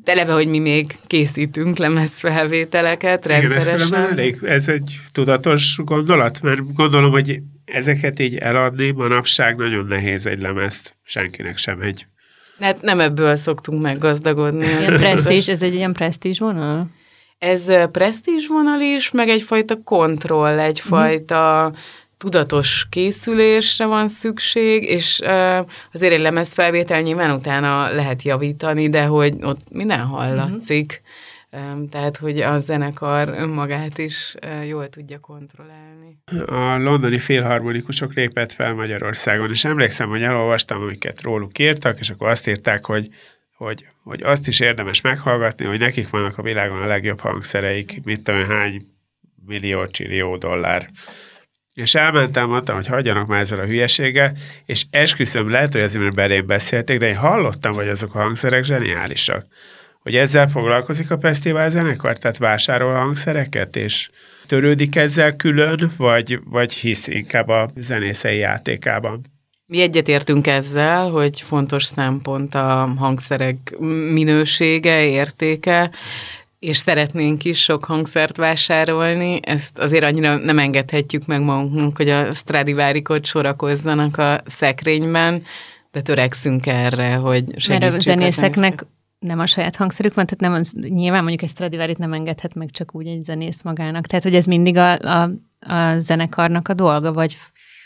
De 0.04 0.12
eleve, 0.12 0.34
hogy 0.34 0.48
mi 0.48 0.60
még 0.60 0.96
készítünk 1.08 1.78
lemezfelvételeket 1.78 3.26
rendszeresen. 3.26 3.88
Igen, 3.88 4.04
ez, 4.04 4.12
elég, 4.12 4.40
ez 4.44 4.68
egy 4.68 4.98
tudatos 5.12 5.80
gondolat, 5.84 6.42
mert 6.42 6.74
gondolom, 6.74 7.12
hogy 7.12 7.42
ezeket 7.66 8.20
így 8.20 8.36
eladni 8.36 8.92
manapság 8.92 9.56
nagyon 9.56 9.86
nehéz 9.86 10.26
egy 10.26 10.42
lemezt, 10.42 10.96
senkinek 11.04 11.58
sem 11.58 11.82
egy. 11.82 12.06
Hát 12.60 12.82
nem 12.82 13.00
ebből 13.00 13.36
szoktunk 13.36 13.82
meggazdagodni. 13.82 14.66
Ilyen 14.66 14.98
presztízs, 15.02 15.48
ez 15.48 15.62
egy 15.62 15.74
ilyen 15.74 15.94
presztízs 15.94 16.40
vonal? 16.40 16.90
Ez 17.44 17.72
presztízs 17.92 18.48
vonal 18.48 18.82
is, 18.82 19.12
meg 19.12 19.30
egyfajta 19.30 19.78
kontroll, 19.84 20.60
egyfajta 20.60 21.66
uh-huh. 21.66 21.78
tudatos 22.18 22.88
készülésre 22.90 23.86
van 23.86 24.08
szükség, 24.08 24.84
és 24.84 25.20
azért 25.94 26.14
egy 26.14 26.20
lemezfelvétel 26.20 27.02
nyilván 27.02 27.32
utána 27.32 27.90
lehet 27.94 28.22
javítani, 28.22 28.90
de 28.90 29.04
hogy 29.04 29.34
ott 29.42 29.72
minden 29.72 30.00
hallatszik. 30.00 31.02
Uh-huh. 31.52 31.90
Tehát, 31.90 32.18
hogy 32.18 32.42
a 32.42 32.60
zenekar 32.60 33.30
önmagát 33.30 33.98
is 33.98 34.36
jól 34.68 34.90
tudja 34.90 35.20
kontrollálni. 35.20 36.18
A 36.46 36.78
londoni 36.78 37.20
félharmonikusok 37.20 38.14
lépett 38.14 38.52
fel 38.52 38.74
Magyarországon, 38.74 39.50
és 39.50 39.66
emlékszem, 39.66 40.10
hogy 40.10 40.22
elolvastam, 40.22 40.82
amiket 40.82 41.22
róluk 41.22 41.60
írtak, 41.60 42.00
és 42.00 42.10
akkor 42.10 42.28
azt 42.28 42.48
írták, 42.48 42.86
hogy 42.86 43.10
hogy, 43.64 43.86
hogy 44.04 44.24
azt 44.24 44.48
is 44.48 44.60
érdemes 44.60 45.02
meghallgatni, 45.02 45.66
hogy 45.66 45.80
nekik 45.80 46.10
vannak 46.10 46.38
a 46.38 46.42
világon 46.42 46.82
a 46.82 46.86
legjobb 46.86 47.20
hangszereik, 47.20 48.00
mit 48.04 48.24
tudom, 48.24 48.46
hány 48.46 48.82
millió, 49.46 49.88
csillió 49.88 50.38
dollár. 50.38 50.90
És 51.74 51.96
elmentem, 51.96 52.50
mondtam, 52.50 52.76
hogy 52.76 52.88
hagyjanak 52.88 53.28
már 53.28 53.40
ezzel 53.40 53.60
a 53.60 53.66
hülyeséggel, 53.66 54.38
és 54.66 54.86
esküszöm, 54.90 55.50
lehet, 55.50 55.72
hogy 55.72 55.82
azért, 55.82 56.04
mert 56.04 56.16
belém 56.16 56.46
beszélték, 56.46 57.00
de 57.00 57.08
én 57.08 57.16
hallottam, 57.16 57.74
hogy 57.74 57.88
azok 57.88 58.16
a 58.16 58.22
hangszerek 58.22 58.64
zseniálisak. 58.64 59.46
Hogy 60.00 60.16
ezzel 60.16 60.48
foglalkozik 60.48 61.12
a 61.12 61.20
fesztivál 61.20 61.70
zenekar, 61.70 62.18
tehát 62.18 62.38
vásárol 62.38 62.94
hangszereket, 62.94 63.76
és 63.76 64.10
törődik 64.46 64.96
ezzel 64.96 65.36
külön, 65.36 65.92
vagy, 65.98 66.40
vagy 66.44 66.74
hisz 66.74 67.08
inkább 67.08 67.48
a 67.48 67.70
zenészei 67.76 68.38
játékában? 68.38 69.22
Mi 69.66 69.82
egyetértünk 69.82 70.48
ezzel, 70.48 71.10
hogy 71.10 71.42
fontos 71.42 71.86
szempont 71.86 72.56
a 72.56 72.94
hangszerek 72.98 73.76
minősége, 74.14 75.06
értéke, 75.06 75.92
és 76.60 76.78
szeretnénk 76.78 77.46
is 77.46 77.64
sok 77.64 77.86
hangszert 77.86 78.38
vásárolni, 78.38 79.40
ezt 79.42 79.78
azért 79.78 80.04
annyira 80.04 80.36
nem 80.36 80.60
engedhetjük 80.60 81.26
meg 81.26 81.42
magunknak, 81.42 81.98
hogy 81.98 82.10
a 82.10 82.32
Stradivarius 82.32 83.28
sorakozzanak 83.28 84.18
a 84.18 84.42
szekrényben, 84.46 85.44
de 85.92 86.02
törekszünk 86.02 86.66
erre, 86.66 87.16
hogy 87.16 87.44
segítsük 87.56 87.80
Mert 87.80 87.94
a 87.94 88.00
zenészeknek 88.00 88.82
a 88.82 88.86
nem 89.20 89.40
a 89.40 89.46
saját 89.46 89.76
hangszerük 89.76 90.14
van, 90.14 90.26
tehát 90.26 90.54
nem 90.54 90.62
az, 90.62 90.74
nyilván 90.90 91.22
mondjuk 91.22 91.42
egy 91.42 91.50
Stradivarit 91.50 91.98
nem 91.98 92.14
engedhet 92.14 92.54
meg 92.54 92.72
csak 92.72 92.96
úgy 92.96 93.08
egy 93.08 93.24
zenész 93.24 93.62
magának. 93.62 94.08
Tehát, 94.08 94.24
hogy 94.24 94.36
ez 94.36 94.46
mindig 94.46 94.78
a, 94.78 95.00
a, 95.00 95.30
a 95.60 95.98
zenekarnak 95.98 96.68
a 96.68 96.74
dolga, 96.74 97.14
vagy 97.14 97.38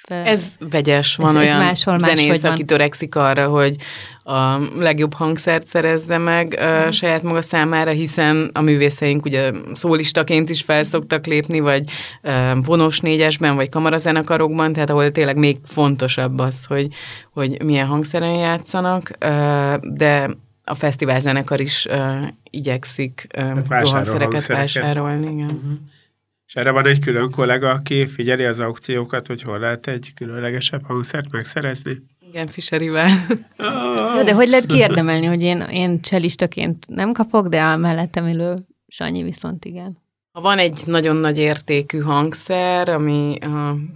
ez 0.07 0.55
vegyes, 0.69 1.15
van 1.15 1.27
ez, 1.27 1.35
olyan 1.35 1.55
ez 1.55 1.63
máshol 1.63 1.99
zenész, 1.99 2.43
aki 2.43 2.63
törekszik 2.63 3.15
arra, 3.15 3.47
hogy 3.47 3.75
a 4.23 4.57
legjobb 4.77 5.13
hangszert 5.13 5.67
szerezze 5.67 6.17
meg 6.17 6.59
uh, 6.59 6.91
saját 6.91 7.23
maga 7.23 7.41
számára, 7.41 7.91
hiszen 7.91 8.49
a 8.53 8.61
művészeink 8.61 9.25
ugye 9.25 9.51
szólistaként 9.73 10.49
is 10.49 10.61
felszoktak 10.61 11.25
lépni, 11.25 11.59
vagy 11.59 11.83
uh, 12.23 12.51
vonos 12.61 12.99
négyesben, 12.99 13.55
vagy 13.55 13.69
kamarazenekarokban, 13.69 14.73
tehát 14.73 14.89
ahol 14.89 15.11
tényleg 15.11 15.37
még 15.37 15.57
fontosabb 15.65 16.39
az, 16.39 16.65
hogy, 16.65 16.87
hogy 17.33 17.63
milyen 17.63 17.87
hangszeren 17.87 18.35
játszanak, 18.35 19.11
uh, 19.25 19.75
de 19.75 20.29
a 20.63 20.75
fesztivál 20.75 21.19
zenekar 21.19 21.59
is 21.59 21.85
uh, 21.89 22.27
igyekszik 22.49 23.27
uh, 23.37 23.89
hangszereket 23.89 24.45
vásárolni. 24.45 25.31
Igen. 25.31 25.45
Uh-huh. 25.45 25.79
És 26.47 26.55
erre 26.55 26.71
van 26.71 26.85
egy 26.87 26.99
külön 26.99 27.31
kollega, 27.31 27.69
aki 27.69 28.07
figyeli 28.07 28.43
az 28.43 28.59
aukciókat, 28.59 29.27
hogy 29.27 29.41
hol 29.41 29.59
lehet 29.59 29.87
egy 29.87 30.11
különlegesebb 30.15 30.85
hangszert 30.85 31.31
megszerezni? 31.31 31.97
Igen, 32.19 32.47
Fischerivel. 32.47 33.09
Jó, 34.15 34.23
de 34.23 34.33
hogy 34.33 34.47
lehet 34.47 34.65
kiérdemelni, 34.65 35.25
hogy 35.25 35.41
én, 35.41 35.61
én 35.61 36.01
cselistaként 36.01 36.85
nem 36.87 37.11
kapok, 37.11 37.47
de 37.47 37.61
a 37.61 37.77
mellettem 37.77 38.27
ülő 38.27 38.65
Sanyi 38.87 39.23
viszont 39.23 39.65
igen. 39.65 39.97
Ha 40.31 40.41
van 40.41 40.57
egy 40.57 40.81
nagyon 40.85 41.15
nagy 41.15 41.37
értékű 41.37 41.99
hangszer, 41.99 42.89
ami 42.89 43.37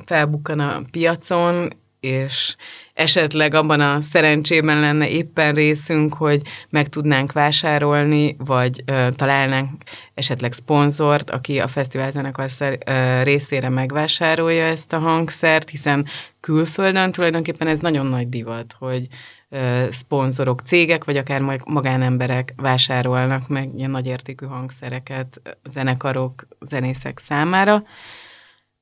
felbukkan 0.06 0.60
a 0.60 0.82
piacon, 0.92 1.70
és 2.02 2.56
esetleg 2.94 3.54
abban 3.54 3.80
a 3.80 4.02
szerencsében 4.02 4.80
lenne 4.80 5.10
éppen 5.10 5.54
részünk, 5.54 6.14
hogy 6.14 6.42
meg 6.70 6.90
tudnánk 6.90 7.32
vásárolni, 7.32 8.36
vagy 8.38 8.84
ö, 8.86 9.08
találnánk 9.16 9.70
esetleg 10.14 10.54
szponzort, 10.54 11.30
aki 11.30 11.60
a 11.60 11.68
fesztiválzenekar 11.68 12.50
részére 13.24 13.70
megvásárolja 13.70 14.66
ezt 14.66 14.94
a 14.94 15.00
hangszert, 15.00 15.70
hiszen 15.70 16.06
külföldön 16.40 17.12
tulajdonképpen 17.12 17.68
ez 17.68 17.80
nagyon 17.80 18.06
nagy 18.06 18.30
divat, 18.30 18.76
hogy 18.80 19.08
ö, 19.50 19.86
szponzorok, 19.92 20.62
cégek, 20.62 21.04
vagy 21.04 21.18
akár 21.18 21.42
magánemberek 21.66 22.54
vásárolnak 22.56 23.48
meg 23.48 23.70
ilyen 23.76 23.92
nagyértékű 23.92 24.46
hangszereket 24.46 25.42
zenekarok, 25.70 26.48
zenészek 26.60 27.20
számára. 27.20 27.84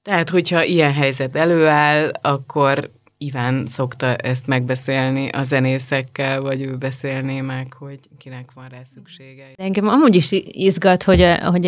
Tehát, 0.02 0.30
hogyha 0.30 0.64
ilyen 0.64 0.94
helyzet 0.94 1.36
előáll, 1.36 2.12
akkor 2.22 2.92
Iván 3.22 3.66
szokta 3.68 4.16
ezt 4.16 4.48
megbeszélni 4.48 5.30
a 5.30 5.44
zenészekkel, 5.44 6.42
vagy 6.42 6.62
ő 6.62 6.76
beszélné 6.76 7.42
meg, 7.42 7.74
hogy 7.80 8.00
kinek 8.18 8.52
van 8.54 8.68
rá 8.70 8.82
szüksége. 8.94 9.44
Engem 9.56 9.88
amúgy 9.88 10.16
is 10.16 10.32
izgat, 10.52 11.04
hogy, 11.04 11.26
hogy 11.42 11.64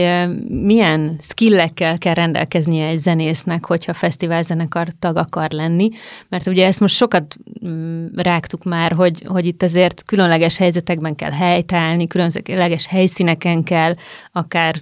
milyen 0.48 1.16
skillekkel 1.20 1.98
kell 1.98 2.14
rendelkeznie 2.14 2.88
egy 2.88 2.98
zenésznek, 2.98 3.66
hogyha 3.66 3.94
fesztiválzenekar 3.94 4.88
tag 5.00 5.18
akar 5.18 5.52
lenni, 5.52 5.90
mert 6.30 6.48
ugye 6.48 6.66
ezt 6.66 6.80
most 6.80 6.96
sokat 6.96 7.36
mm, 7.66 8.06
rágtuk 8.16 8.64
már, 8.64 8.92
hogy, 8.92 9.24
hogy 9.26 9.46
itt 9.46 9.64
azért 9.64 10.04
különleges 10.04 10.58
helyzetekben 10.58 11.16
kell 11.16 11.32
helytállni, 11.32 12.08
különleges 12.08 12.88
helyszíneken 12.88 13.64
kell 13.64 13.96
akár 14.32 14.76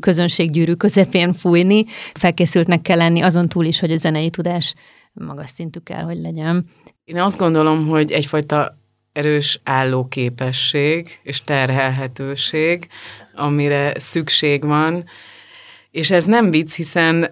közönséggyűrű 0.00 0.72
közepén 0.72 1.32
fújni, 1.32 1.84
felkészültnek 2.14 2.82
kell 2.82 2.96
lenni 2.96 3.20
azon 3.20 3.48
túl 3.48 3.64
is, 3.64 3.80
hogy 3.80 3.92
a 3.92 3.96
zenei 3.96 4.30
tudás 4.30 4.74
magas 5.14 5.50
szintű 5.50 5.78
kell, 5.78 6.02
hogy 6.02 6.18
legyen. 6.18 6.66
Én 7.04 7.20
azt 7.20 7.38
gondolom, 7.38 7.88
hogy 7.88 8.12
egyfajta 8.12 8.78
erős 9.12 9.60
állóképesség 9.64 11.20
és 11.22 11.44
terhelhetőség, 11.44 12.88
amire 13.34 13.92
szükség 13.98 14.64
van, 14.64 15.04
és 15.90 16.10
ez 16.10 16.24
nem 16.24 16.50
vicc, 16.50 16.74
hiszen 16.74 17.28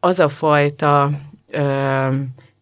az 0.00 0.18
a 0.18 0.28
fajta 0.28 1.10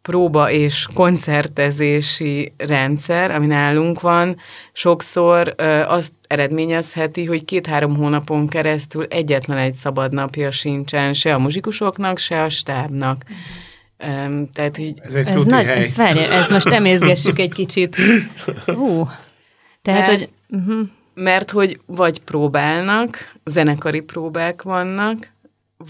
próba 0.02 0.50
és 0.50 0.86
koncertezési 0.94 2.52
rendszer, 2.56 3.30
ami 3.30 3.46
nálunk 3.46 4.00
van, 4.00 4.36
sokszor 4.72 5.54
azt 5.86 6.12
eredményezheti, 6.26 7.24
hogy 7.24 7.44
két-három 7.44 7.96
hónapon 7.96 8.48
keresztül 8.48 9.04
egyetlen 9.04 9.58
egy 9.58 9.74
szabad 9.74 10.12
napja 10.12 10.50
sincsen 10.50 11.12
se 11.12 11.34
a 11.34 11.38
muzsikusoknak, 11.38 12.18
se 12.18 12.42
a 12.42 12.48
stábnak. 12.48 13.24
Um, 14.06 14.48
tehát, 14.52 14.76
hogy 14.76 14.92
Ez 15.02 15.14
egy 15.14 15.26
Ez, 15.26 15.44
nagy, 15.44 15.64
hely. 15.64 15.78
ez, 15.78 15.96
várj, 15.96 16.18
ez 16.18 16.50
most 16.50 16.66
emészgessük 16.66 17.38
egy 17.38 17.52
kicsit. 17.52 17.96
Hú. 18.66 19.08
Tehát, 19.82 20.06
Mert- 20.06 20.18
hogy... 20.20 20.28
Uh-huh. 20.60 20.80
mert 21.14 21.50
hogy 21.50 21.80
vagy 21.86 22.20
próbálnak, 22.20 23.32
zenekari 23.44 24.00
próbák 24.00 24.62
vannak, 24.62 25.30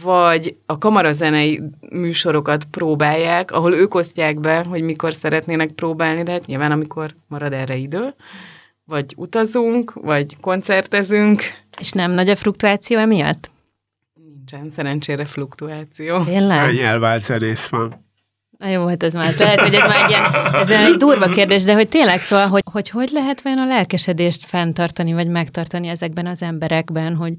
vagy 0.02 0.56
a 0.66 0.78
kamarazenei 0.78 1.60
műsorokat 1.90 2.64
próbálják, 2.64 3.50
ahol 3.50 3.74
ők 3.74 3.94
osztják 3.94 4.40
be, 4.40 4.64
hogy 4.68 4.82
mikor 4.82 5.12
szeretnének 5.12 5.70
próbálni, 5.70 6.22
de 6.22 6.32
hát 6.32 6.46
nyilván 6.46 6.72
amikor 6.72 7.10
marad 7.28 7.52
erre 7.52 7.76
idő, 7.76 8.14
vagy 8.84 9.14
utazunk, 9.16 9.92
vagy 9.92 10.36
koncertezünk, 10.40 11.42
És 11.78 11.90
nem 11.90 12.10
nagy 12.10 12.28
a 12.28 12.36
fluktuáció 12.36 12.98
emiatt? 12.98 13.50
Nincsen 14.52 14.70
szerencsére 14.70 15.24
fluktuáció. 15.24 16.22
Tényleg? 16.22 16.58
Hány 16.58 16.78
elvált 16.78 17.22
zenész 17.22 17.68
van? 17.68 18.10
Na 18.58 18.68
jó, 18.68 18.86
hát 18.86 19.02
ez 19.02 19.14
már, 19.14 19.34
lehet, 19.38 19.60
hogy 19.60 19.74
ez 19.74 19.86
már 19.86 20.04
egy, 20.04 20.10
ilyen, 20.10 20.24
ez 20.54 20.70
egy 20.70 20.96
durva 21.04 21.28
kérdés, 21.28 21.62
de 21.62 21.74
hogy 21.74 21.88
tényleg 21.88 22.20
szóval, 22.20 22.46
hogy, 22.46 22.62
hogy 22.72 22.88
hogy 22.88 23.10
lehet 23.10 23.42
vajon 23.42 23.58
a 23.58 23.66
lelkesedést 23.66 24.46
fenntartani, 24.46 25.12
vagy 25.12 25.28
megtartani 25.28 25.88
ezekben 25.88 26.26
az 26.26 26.42
emberekben, 26.42 27.16
hogy 27.16 27.34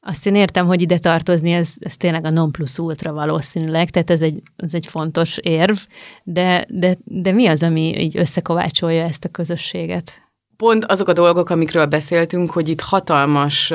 azt 0.00 0.26
én 0.26 0.34
értem, 0.34 0.66
hogy 0.66 0.80
ide 0.80 0.98
tartozni, 0.98 1.52
ez, 1.52 1.74
ez 1.78 1.96
tényleg 1.96 2.24
a 2.24 2.30
non 2.30 2.52
plus 2.52 2.78
ultra 2.78 3.12
valószínűleg, 3.12 3.90
tehát 3.90 4.10
ez 4.10 4.22
egy, 4.22 4.42
ez 4.56 4.74
egy 4.74 4.86
fontos 4.86 5.38
érv, 5.38 5.76
de, 6.22 6.64
de, 6.68 6.96
de 7.04 7.32
mi 7.32 7.46
az, 7.46 7.62
ami 7.62 8.00
így 8.00 8.16
összekovácsolja 8.16 9.04
ezt 9.04 9.24
a 9.24 9.28
közösséget? 9.28 10.22
Pont 10.56 10.84
azok 10.84 11.08
a 11.08 11.12
dolgok, 11.12 11.50
amikről 11.50 11.86
beszéltünk, 11.86 12.50
hogy 12.50 12.68
itt 12.68 12.80
hatalmas 12.80 13.72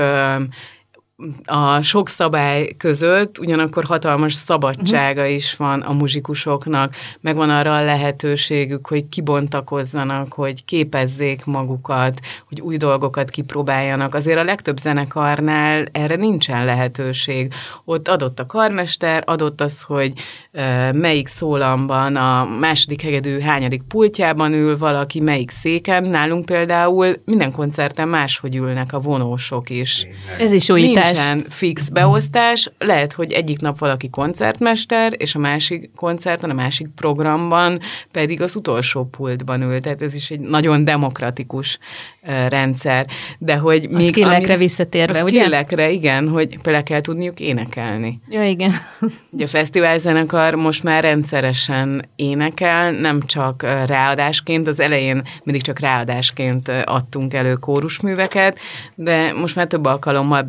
a 1.45 1.81
sok 1.81 2.09
szabály 2.09 2.75
között 2.77 3.39
ugyanakkor 3.39 3.83
hatalmas 3.83 4.33
szabadsága 4.33 5.21
uh-huh. 5.21 5.35
is 5.35 5.55
van 5.55 5.81
a 5.81 5.93
muzsikusoknak, 5.93 6.95
megvan 7.21 7.49
arra 7.49 7.75
a 7.75 7.83
lehetőségük, 7.83 8.87
hogy 8.87 9.09
kibontakozzanak, 9.09 10.33
hogy 10.33 10.65
képezzék 10.65 11.45
magukat, 11.45 12.19
hogy 12.47 12.61
új 12.61 12.77
dolgokat 12.77 13.29
kipróbáljanak. 13.29 14.15
Azért 14.15 14.39
a 14.39 14.43
legtöbb 14.43 14.77
zenekarnál 14.77 15.85
erre 15.91 16.15
nincsen 16.15 16.65
lehetőség. 16.65 17.53
Ott 17.85 18.07
adott 18.07 18.39
a 18.39 18.45
karmester, 18.45 19.23
adott 19.25 19.61
az, 19.61 19.81
hogy 19.81 20.13
uh, 20.53 20.93
melyik 20.93 21.27
szólamban, 21.27 22.15
a 22.15 22.45
második 22.45 23.01
hegedű 23.01 23.39
hányadik 23.39 23.81
pultjában 23.81 24.53
ül 24.53 24.77
valaki, 24.77 25.19
melyik 25.19 25.51
széken. 25.51 26.03
Nálunk 26.03 26.45
például 26.45 27.15
minden 27.25 27.51
koncerten 27.51 28.07
máshogy 28.07 28.55
ülnek 28.55 28.93
a 28.93 28.99
vonósok 28.99 29.69
is. 29.69 30.07
Ez 30.39 30.51
is 30.51 30.69
újítás. 30.69 31.06
Nincsen 31.13 31.45
fix 31.49 31.89
beosztás, 31.89 32.71
lehet, 32.77 33.13
hogy 33.13 33.31
egyik 33.31 33.59
nap 33.59 33.79
valaki 33.79 34.09
koncertmester, 34.09 35.13
és 35.17 35.35
a 35.35 35.39
másik 35.39 35.89
koncerten, 35.95 36.49
a 36.49 36.53
másik 36.53 36.87
programban 36.95 37.79
pedig 38.11 38.41
az 38.41 38.55
utolsó 38.55 39.05
pultban 39.05 39.61
ül, 39.61 39.79
tehát 39.79 40.01
ez 40.01 40.15
is 40.15 40.29
egy 40.31 40.39
nagyon 40.39 40.83
demokratikus 40.83 41.77
uh, 42.23 42.47
rendszer. 42.47 43.05
De 43.39 43.55
hogy 43.57 43.89
A 43.93 43.99
skillekre 43.99 44.53
ami- 44.53 44.63
visszatérve, 44.63 45.19
a 45.19 45.23
ugye? 45.23 45.39
skillekre, 45.41 45.89
igen, 45.89 46.29
hogy 46.29 46.61
például 46.61 46.83
kell 46.83 47.01
tudniuk 47.01 47.39
énekelni. 47.39 48.19
Ja, 48.29 48.45
igen. 48.49 48.71
Ugye 49.31 49.43
a 49.45 49.47
fesztiválzenekar 49.47 50.53
most 50.55 50.83
már 50.83 51.03
rendszeresen 51.03 52.05
énekel, 52.15 52.91
nem 52.91 53.21
csak 53.21 53.61
ráadásként, 53.85 54.67
az 54.67 54.79
elején 54.79 55.23
mindig 55.43 55.61
csak 55.61 55.79
ráadásként 55.79 56.67
adtunk 56.83 57.33
elő 57.33 57.53
kórusműveket, 57.53 58.59
de 58.95 59.33
most 59.33 59.55
már 59.55 59.67
több 59.67 59.85
alkalommal 59.85 60.41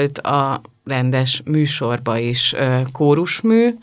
bekerült 0.00 0.18
a 0.18 0.60
rendes 0.84 1.42
műsorba 1.44 2.18
is 2.18 2.54
kórusmű, 2.92 3.74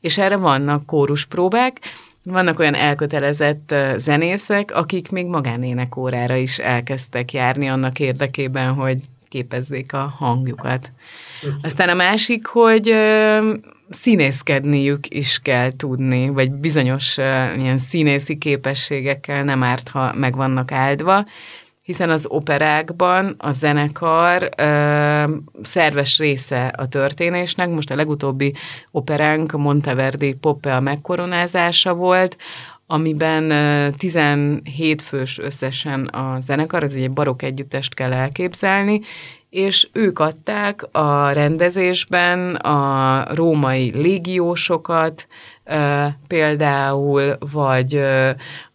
és 0.00 0.18
erre 0.18 0.36
vannak 0.36 0.86
kóruspróbák, 0.86 1.78
vannak 2.24 2.58
olyan 2.58 2.74
elkötelezett 2.74 3.74
zenészek, 3.96 4.74
akik 4.74 5.10
még 5.10 5.26
magánénekórára 5.26 6.36
is 6.36 6.58
elkezdtek 6.58 7.32
járni 7.32 7.68
annak 7.68 7.98
érdekében, 7.98 8.74
hogy 8.74 8.98
képezzék 9.28 9.92
a 9.92 10.14
hangjukat. 10.18 10.92
Aztán 11.62 11.88
a 11.88 11.94
másik, 11.94 12.46
hogy 12.46 12.94
színészkedniük 13.90 15.08
is 15.08 15.38
kell 15.42 15.70
tudni, 15.76 16.28
vagy 16.28 16.50
bizonyos 16.50 17.18
ö, 17.18 17.54
ilyen 17.54 17.78
színészi 17.78 18.38
képességekkel 18.38 19.44
nem 19.44 19.62
árt, 19.62 19.88
ha 19.88 20.12
meg 20.14 20.36
vannak 20.36 20.72
áldva, 20.72 21.24
hiszen 21.82 22.10
az 22.10 22.26
operákban 22.28 23.34
a 23.38 23.50
zenekar 23.50 24.48
ö, 24.56 25.24
szerves 25.62 26.18
része 26.18 26.66
a 26.76 26.88
történésnek. 26.88 27.68
Most 27.68 27.90
a 27.90 27.94
legutóbbi 27.94 28.54
operánk 28.90 29.52
a 29.52 29.58
Monteverdi 29.58 30.34
Poppe 30.34 30.74
a 30.76 30.80
megkoronázása 30.80 31.94
volt, 31.94 32.36
amiben 32.86 33.50
ö, 33.50 33.88
17 33.90 35.02
fős 35.02 35.38
összesen 35.38 36.04
a 36.04 36.40
zenekar, 36.40 36.82
ez 36.82 36.92
egy 36.92 37.10
barokk 37.10 37.42
együttest 37.42 37.94
kell 37.94 38.12
elképzelni, 38.12 39.00
és 39.52 39.88
ők 39.92 40.18
adták 40.18 40.86
a 40.92 41.30
rendezésben 41.30 42.54
a 42.54 43.26
római 43.34 43.92
légiósokat 43.94 45.26
például, 46.26 47.36
vagy 47.52 48.00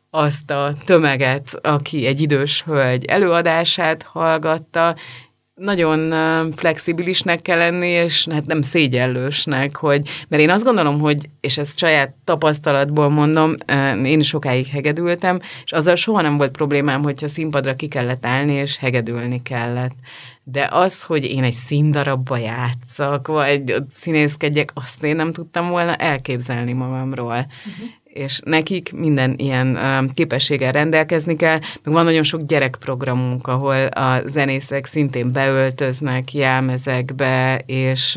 azt 0.10 0.52
a 0.52 0.74
tömeget, 0.86 1.60
aki 1.62 2.06
egy 2.06 2.22
idős 2.22 2.64
hölgy 2.64 3.06
előadását 3.06 4.04
hallgatta, 4.04 4.96
nagyon 5.58 6.52
flexibilisnek 6.52 7.42
kell 7.42 7.58
lenni, 7.58 7.88
és 7.88 8.28
hát 8.32 8.46
nem 8.46 8.62
szégyellősnek, 8.62 9.76
hogy, 9.76 10.10
mert 10.28 10.42
én 10.42 10.50
azt 10.50 10.64
gondolom, 10.64 11.00
hogy, 11.00 11.30
és 11.40 11.58
ezt 11.58 11.78
saját 11.78 12.16
tapasztalatból 12.24 13.10
mondom, 13.10 13.56
én 14.04 14.20
is 14.20 14.28
sokáig 14.28 14.68
hegedültem, 14.68 15.40
és 15.64 15.72
azzal 15.72 15.96
soha 15.96 16.22
nem 16.22 16.38
volt 16.38 16.52
problémám, 16.52 17.04
hogyha 17.04 17.28
színpadra 17.28 17.76
ki 17.76 17.88
kellett 17.88 18.26
állni, 18.26 18.54
és 18.54 18.78
hegedülni 18.78 19.42
kellett. 19.42 19.96
De 20.44 20.68
az, 20.72 21.04
hogy 21.04 21.24
én 21.24 21.44
egy 21.44 21.54
színdarabba 21.54 22.38
játszak, 22.38 23.28
vagy 23.28 23.76
színészkedjek, 23.90 24.72
azt 24.74 25.04
én 25.04 25.16
nem 25.16 25.32
tudtam 25.32 25.70
volna 25.70 25.96
elképzelni 25.96 26.74
magamról. 26.74 27.46
Uh-huh 27.66 27.90
és 28.18 28.40
nekik 28.46 28.94
minden 28.94 29.34
ilyen 29.38 29.78
képességgel 30.14 30.72
rendelkezni 30.72 31.36
kell, 31.36 31.60
meg 31.84 31.94
van 31.94 32.06
nagyon 32.06 32.24
sok 32.24 32.42
gyerekprogramunk, 32.42 33.48
ahol 33.48 33.86
a 33.86 34.28
zenészek 34.28 34.86
szintén 34.86 35.32
beöltöznek 35.32 36.34
jelmezekbe, 36.34 37.58
és 37.66 38.16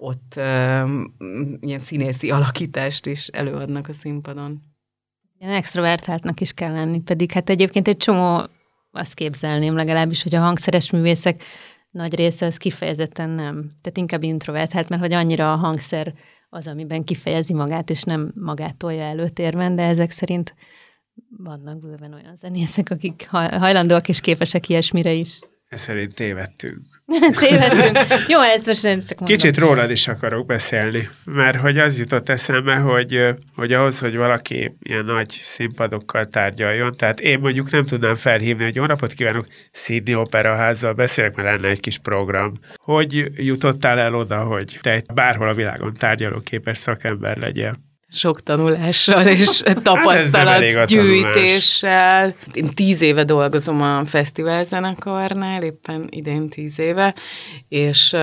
ott 0.00 0.34
ilyen 1.60 1.80
színészi 1.80 2.30
alakítást 2.30 3.06
is 3.06 3.26
előadnak 3.26 3.88
a 3.88 3.92
színpadon. 3.92 4.62
Ilyen 5.38 5.54
extrovertáltnak 5.54 6.40
is 6.40 6.52
kell 6.52 6.72
lenni, 6.72 7.00
pedig 7.00 7.32
hát 7.32 7.50
egyébként 7.50 7.88
egy 7.88 7.96
csomó, 7.96 8.46
azt 8.90 9.14
képzelném 9.14 9.74
legalábbis, 9.74 10.22
hogy 10.22 10.34
a 10.34 10.40
hangszeres 10.40 10.90
művészek 10.90 11.42
nagy 11.90 12.14
része 12.14 12.46
az 12.46 12.56
kifejezetten 12.56 13.30
nem. 13.30 13.54
Tehát 13.80 13.98
inkább 13.98 14.22
introvertált, 14.22 14.88
mert 14.88 15.02
hogy 15.02 15.12
annyira 15.12 15.52
a 15.52 15.56
hangszer 15.56 16.14
az, 16.48 16.66
amiben 16.66 17.04
kifejezi 17.04 17.54
magát, 17.54 17.90
és 17.90 18.02
nem 18.02 18.32
magát 18.34 18.76
tolja 18.76 19.02
előtérben, 19.02 19.76
de 19.76 19.82
ezek 19.82 20.10
szerint 20.10 20.54
vannak 21.36 21.78
bőven 21.78 22.12
olyan 22.12 22.36
zenészek, 22.36 22.90
akik 22.90 23.26
haj- 23.28 23.58
hajlandóak 23.58 24.08
és 24.08 24.20
képesek 24.20 24.68
ilyesmire 24.68 25.12
is. 25.12 25.40
Ez 25.68 25.80
szerint 25.80 26.14
tévedtünk. 26.14 26.80
Tévedtünk. 27.40 27.98
Jó, 28.28 28.40
ezt 28.40 28.66
most 28.66 28.82
nem 28.82 28.98
csak 28.98 29.18
mondom. 29.18 29.36
Kicsit 29.36 29.56
rólad 29.56 29.90
is 29.90 30.08
akarok 30.08 30.46
beszélni, 30.46 31.08
mert 31.24 31.56
hogy 31.56 31.78
az 31.78 31.98
jutott 31.98 32.28
eszembe, 32.28 32.74
hogy, 32.76 33.26
hogy 33.54 33.72
ahhoz, 33.72 33.98
hogy 33.98 34.16
valaki 34.16 34.76
ilyen 34.82 35.04
nagy 35.04 35.30
színpadokkal 35.30 36.26
tárgyaljon, 36.26 36.96
tehát 36.96 37.20
én 37.20 37.38
mondjuk 37.38 37.70
nem 37.70 37.84
tudnám 37.84 38.14
felhívni, 38.14 38.64
hogy 38.64 38.74
jó 38.74 38.84
napot 38.84 39.12
kívánok, 39.12 39.46
Sydney 39.72 40.14
Operaházzal 40.14 40.92
beszélek, 40.92 41.34
mert 41.34 41.48
lenne 41.48 41.68
egy 41.68 41.80
kis 41.80 41.98
program. 41.98 42.52
Hogy 42.74 43.30
jutottál 43.34 43.98
el 43.98 44.14
oda, 44.14 44.38
hogy 44.38 44.78
te 44.82 45.02
bárhol 45.14 45.48
a 45.48 45.54
világon 45.54 45.94
tárgyaló 45.94 46.40
képes 46.40 46.78
szakember 46.78 47.36
legyél? 47.36 47.87
Sok 48.10 48.42
tanulással 48.42 49.26
és 49.26 49.62
Hát 49.66 49.82
tapasztalatgyűjtéssel. 49.82 52.34
Én 52.52 52.68
tíz 52.74 53.00
éve 53.00 53.24
dolgozom 53.24 53.82
a 53.82 54.04
fesztiválzenekarnál, 54.04 55.62
éppen 55.62 56.06
idén 56.10 56.48
tíz 56.48 56.78
éve, 56.78 57.14
és 57.68 58.16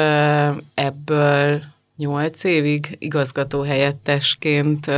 ebből 0.74 1.62
nyolc 1.98 2.43
évig 2.43 2.95
igazgató 3.00 3.62
helyettesként 3.62 4.91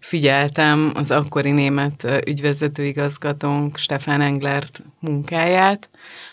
figyeltem 0.00 0.92
az 0.94 1.10
akkori 1.10 1.50
német 1.50 2.06
ügyvezető 2.26 2.84
igazgatónk 2.84 3.76
Stefan 3.76 4.20
Englert 4.20 4.82
munkáját, 5.00 5.88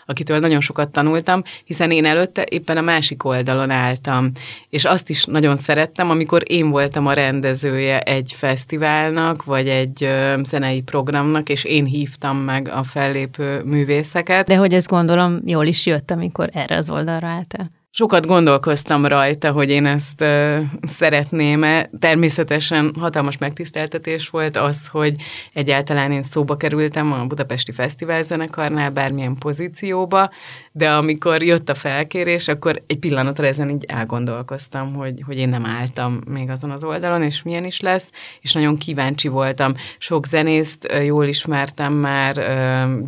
akitől 0.06 0.38
nagyon 0.38 0.60
sokat 0.60 0.90
tanultam, 0.90 1.42
hiszen 1.64 1.90
én 1.90 2.04
előtte 2.04 2.46
éppen 2.50 2.76
a 2.76 2.80
másik 2.80 3.24
oldalon 3.24 3.70
álltam, 3.70 4.30
és 4.68 4.84
azt 4.84 5.10
is 5.10 5.24
nagyon 5.24 5.56
szerettem, 5.56 6.10
amikor 6.10 6.42
én 6.46 6.70
voltam 6.70 7.06
a 7.06 7.12
rendezője 7.12 8.00
egy 8.00 8.32
fesztiválnak, 8.34 9.44
vagy 9.44 9.68
egy 9.68 10.08
zenei 10.42 10.82
programnak, 10.82 11.48
és 11.48 11.64
én 11.64 11.84
hívtam 11.84 12.36
meg 12.36 12.68
a 12.68 12.82
fellépő 12.82 13.62
művészeket. 13.64 14.46
De 14.46 14.56
hogy 14.56 14.74
ezt 14.74 14.88
gondolom 14.88 15.40
jól 15.44 15.66
is 15.66 15.86
jött, 15.86 16.10
amikor 16.10 16.48
erre 16.52 16.76
az 16.76 16.90
oldalra 16.90 17.26
álltál. 17.26 17.70
Sokat 17.98 18.26
gondolkoztam 18.26 19.06
rajta, 19.06 19.52
hogy 19.52 19.70
én 19.70 19.86
ezt 19.86 20.20
uh, 20.20 20.60
szeretném-e. 20.82 21.90
Természetesen 21.98 22.94
hatalmas 22.98 23.38
megtiszteltetés 23.38 24.28
volt 24.28 24.56
az, 24.56 24.86
hogy 24.86 25.14
egyáltalán 25.52 26.12
én 26.12 26.22
szóba 26.22 26.56
kerültem 26.56 27.12
a 27.12 27.24
Budapesti 27.24 27.72
Fesztivál 27.72 28.22
zenekarnál 28.22 28.90
bármilyen 28.90 29.34
pozícióba, 29.34 30.30
de 30.72 30.90
amikor 30.90 31.42
jött 31.42 31.68
a 31.68 31.74
felkérés, 31.74 32.48
akkor 32.48 32.82
egy 32.86 32.98
pillanatra 32.98 33.46
ezen 33.46 33.70
így 33.70 33.84
elgondolkoztam, 33.88 34.94
hogy, 34.94 35.22
hogy 35.26 35.36
én 35.36 35.48
nem 35.48 35.66
álltam 35.66 36.20
még 36.26 36.50
azon 36.50 36.70
az 36.70 36.84
oldalon, 36.84 37.22
és 37.22 37.42
milyen 37.42 37.64
is 37.64 37.80
lesz, 37.80 38.10
és 38.40 38.52
nagyon 38.52 38.76
kíváncsi 38.76 39.28
voltam. 39.28 39.74
Sok 39.98 40.26
zenészt 40.26 40.92
jól 41.04 41.24
ismertem 41.24 41.92
már 41.92 42.34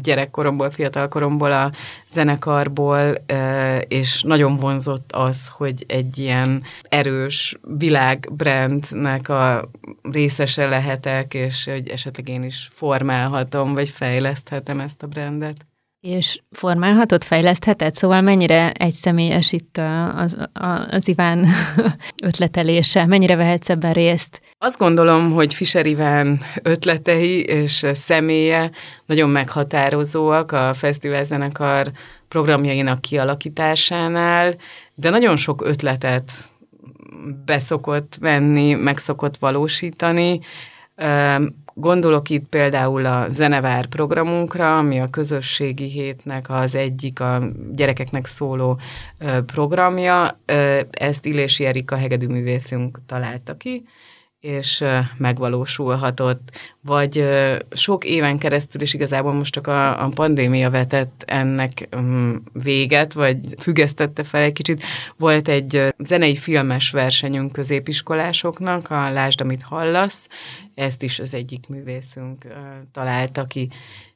gyerekkoromból, 0.02 0.70
fiatalkoromból 0.70 1.52
a 1.52 1.70
zenekarból, 2.10 3.14
és 3.88 4.22
nagyon 4.22 4.56
vonzott 4.56 5.12
az, 5.12 5.48
hogy 5.48 5.84
egy 5.88 6.18
ilyen 6.18 6.62
erős 6.82 7.58
világbrandnek 7.78 9.28
a 9.28 9.70
részese 10.02 10.68
lehetek, 10.68 11.34
és 11.34 11.64
hogy 11.64 11.88
esetleg 11.88 12.28
én 12.28 12.42
is 12.42 12.68
formálhatom, 12.72 13.74
vagy 13.74 13.88
fejleszthetem 13.88 14.80
ezt 14.80 15.02
a 15.02 15.06
brandet. 15.06 15.66
És 16.08 16.40
formálhatod, 16.50 17.24
fejlesztheted? 17.24 17.94
Szóval 17.94 18.20
mennyire 18.20 18.72
egyszemélyes 18.72 19.52
itt 19.52 19.80
az, 20.14 20.38
az 20.88 21.08
Iván 21.08 21.46
ötletelése? 22.28 23.06
Mennyire 23.06 23.36
vehetsz 23.36 23.68
ebben 23.68 23.92
részt? 23.92 24.42
Azt 24.58 24.78
gondolom, 24.78 25.32
hogy 25.32 25.54
Fischer 25.54 25.86
Iván 25.86 26.40
ötletei 26.62 27.42
és 27.42 27.86
személye 27.92 28.70
nagyon 29.06 29.30
meghatározóak 29.30 30.52
a 30.52 30.74
Fesztivál 30.74 31.24
Zenekar 31.24 31.90
programjainak 32.28 33.00
kialakításánál, 33.00 34.56
de 34.94 35.10
nagyon 35.10 35.36
sok 35.36 35.62
ötletet 35.64 36.32
beszokott 37.44 38.16
venni, 38.20 38.72
meg 38.72 38.98
szokott 38.98 39.36
valósítani. 39.36 40.40
Gondolok 41.80 42.28
itt 42.28 42.48
például 42.48 43.06
a 43.06 43.28
Zenevár 43.28 43.86
programunkra, 43.86 44.78
ami 44.78 45.00
a 45.00 45.08
közösségi 45.10 45.88
hétnek 45.88 46.50
az 46.50 46.74
egyik 46.74 47.20
a 47.20 47.42
gyerekeknek 47.72 48.26
szóló 48.26 48.78
programja. 49.46 50.40
Ezt 50.90 51.26
Illési 51.26 51.64
Erika 51.64 51.96
hegedűművészünk 51.96 53.00
találta 53.06 53.56
ki, 53.56 53.84
és 54.40 54.84
megvalósulhatott, 55.16 56.50
vagy 56.80 57.24
sok 57.70 58.04
éven 58.04 58.38
keresztül, 58.38 58.80
és 58.80 58.94
igazából 58.94 59.32
most 59.32 59.52
csak 59.52 59.66
a, 59.66 60.04
a 60.04 60.08
pandémia 60.08 60.70
vetett 60.70 61.22
ennek 61.26 61.88
mm, 62.00 62.34
véget, 62.52 63.12
vagy 63.12 63.38
függesztette 63.58 64.24
fel 64.24 64.42
egy 64.42 64.52
kicsit. 64.52 64.82
Volt 65.16 65.48
egy 65.48 65.94
zenei 65.98 66.36
filmes 66.36 66.90
versenyünk 66.90 67.52
középiskolásoknak, 67.52 68.90
a 68.90 69.10
Lásd, 69.10 69.40
amit 69.40 69.62
hallasz, 69.62 70.28
ezt 70.74 71.02
is 71.02 71.18
az 71.18 71.34
egyik 71.34 71.68
művészünk 71.68 72.46
találta 72.92 73.46
ki. 73.46 73.68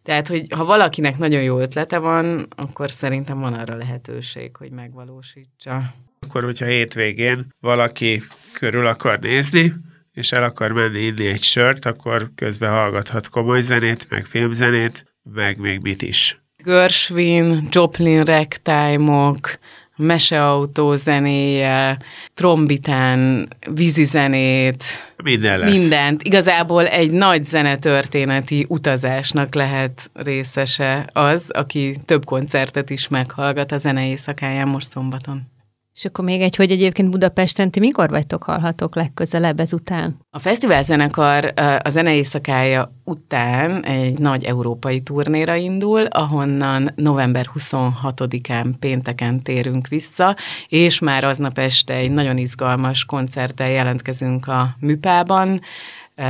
Tehát, 0.02 0.28
hogy 0.28 0.46
ha 0.54 0.64
valakinek 0.64 1.18
nagyon 1.18 1.42
jó 1.42 1.58
ötlete 1.58 1.98
van, 1.98 2.46
akkor 2.56 2.90
szerintem 2.90 3.40
van 3.40 3.54
arra 3.54 3.74
lehetőség, 3.74 4.56
hogy 4.56 4.70
megvalósítsa. 4.70 5.94
Akkor, 6.26 6.44
hogyha 6.44 6.66
hétvégén 6.66 7.46
valaki 7.61 8.22
körül 8.52 8.87
akar 8.87 9.18
nézni, 9.18 9.72
és 10.14 10.33
el 10.33 10.42
akar 10.44 10.72
menni 10.72 11.01
inni 11.01 11.27
egy 11.27 11.42
sört, 11.42 11.87
akkor 11.87 12.31
közben 12.35 12.70
hallgathat 12.70 13.29
komoly 13.29 13.61
zenét, 13.61 14.07
meg 14.11 14.25
filmzenét, 14.27 15.05
meg 15.22 15.59
még 15.59 15.81
mit 15.83 16.03
is. 16.03 16.40
Gershwin, 16.64 17.68
Joplin 17.70 18.25
ragtime-ok, 18.25 19.59
meseautó 19.96 20.96
zenéje, 20.96 21.98
trombitán, 22.35 23.48
vízizenét, 23.70 24.85
Minden 25.22 25.59
lesz. 25.59 25.79
mindent. 25.79 26.22
Igazából 26.22 26.87
egy 26.87 27.11
nagy 27.11 27.44
zenetörténeti 27.44 28.66
utazásnak 28.68 29.55
lehet 29.55 30.11
részese 30.12 31.07
az, 31.12 31.51
aki 31.51 31.96
több 32.05 32.25
koncertet 32.25 32.90
is 32.90 33.09
meghallgat 33.09 33.72
a 33.72 33.79
zene 33.79 34.07
éjszakáján 34.07 34.68
most 34.68 34.87
szombaton. 34.87 35.51
És 35.94 36.05
akkor 36.05 36.24
még 36.24 36.40
egy, 36.40 36.57
hogy 36.57 36.70
egyébként 36.70 37.11
Budapesten 37.11 37.70
ti 37.70 37.81
mikor 37.81 38.11
vagytok 38.11 38.42
hallhatók 38.42 38.94
legközelebb 38.94 39.61
ezután? 39.61 40.18
A 40.31 40.38
fesztivál 40.38 40.83
zenekar 40.83 41.52
a 41.83 41.90
zene 41.90 42.14
éjszakája 42.14 42.92
után 43.05 43.85
egy 43.85 44.18
nagy 44.18 44.44
európai 44.44 45.00
turnéra 45.00 45.55
indul, 45.55 46.05
ahonnan 46.05 46.92
november 46.96 47.46
26-án 47.55 48.72
pénteken 48.81 49.42
térünk 49.42 49.88
vissza, 49.88 50.37
és 50.68 50.98
már 50.98 51.24
aznap 51.24 51.59
este 51.59 51.94
egy 51.94 52.11
nagyon 52.11 52.37
izgalmas 52.37 53.05
koncerttel 53.05 53.68
jelentkezünk 53.68 54.48
a 54.48 54.76
Műpában, 54.81 55.61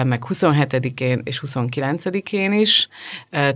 meg 0.05 0.25
27-én 0.29 1.21
és 1.25 1.43
29-én 1.47 2.53
is. 2.53 2.89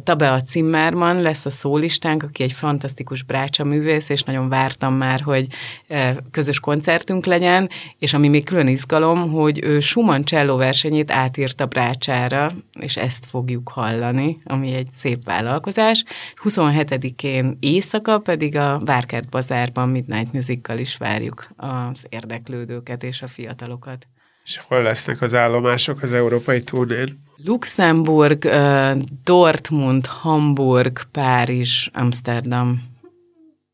Tabea 0.02 0.42
Zimmermann 0.46 1.20
lesz 1.20 1.46
a 1.46 1.50
szólistánk, 1.50 2.22
aki 2.22 2.42
egy 2.42 2.52
fantasztikus 2.52 3.22
brácsa 3.22 3.64
művész, 3.64 4.08
és 4.08 4.22
nagyon 4.22 4.48
vártam 4.48 4.94
már, 4.94 5.20
hogy 5.20 5.46
közös 6.30 6.60
koncertünk 6.60 7.24
legyen, 7.26 7.68
és 7.98 8.14
ami 8.14 8.28
még 8.28 8.44
külön 8.44 8.68
izgalom, 8.68 9.30
hogy 9.30 9.60
ő 9.64 9.80
Schumann 9.80 10.22
cselló 10.22 10.56
versenyét 10.56 11.10
átírta 11.10 11.66
brácsára, 11.66 12.52
és 12.80 12.96
ezt 12.96 13.26
fogjuk 13.26 13.68
hallani, 13.68 14.40
ami 14.44 14.74
egy 14.74 14.88
szép 14.92 15.24
vállalkozás. 15.24 16.04
27-én 16.42 17.56
éjszaka 17.60 18.18
pedig 18.18 18.56
a 18.56 18.80
Várkert 18.84 19.28
Bazárban 19.28 19.88
Midnight 19.88 20.32
Musical 20.32 20.78
is 20.78 20.96
várjuk 20.96 21.48
az 21.56 22.06
érdeklődőket 22.08 23.02
és 23.02 23.22
a 23.22 23.26
fiatalokat. 23.28 24.06
És 24.46 24.60
hol 24.68 24.82
lesznek 24.82 25.22
az 25.22 25.34
állomások 25.34 26.02
az 26.02 26.12
európai 26.12 26.62
turnén? 26.62 27.22
Luxemburg, 27.44 28.50
Dortmund, 29.24 30.06
Hamburg, 30.06 31.02
Párizs, 31.12 31.88
Amsterdam. 31.92 32.82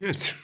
Hát, 0.00 0.36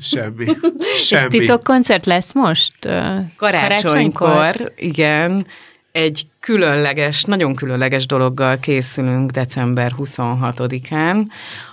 semmi. 0.00 0.44
semmi. 1.08 1.22
És 1.22 1.38
titok 1.38 1.62
koncert 1.62 2.06
lesz 2.06 2.32
most? 2.32 2.74
Karácsonykor, 2.80 3.36
karácsonykor, 3.36 4.72
igen. 4.76 5.46
Egy 5.92 6.26
különleges, 6.40 7.22
nagyon 7.22 7.54
különleges 7.54 8.06
dologgal 8.06 8.58
készülünk 8.58 9.30
december 9.30 9.92
26-án. 9.98 11.26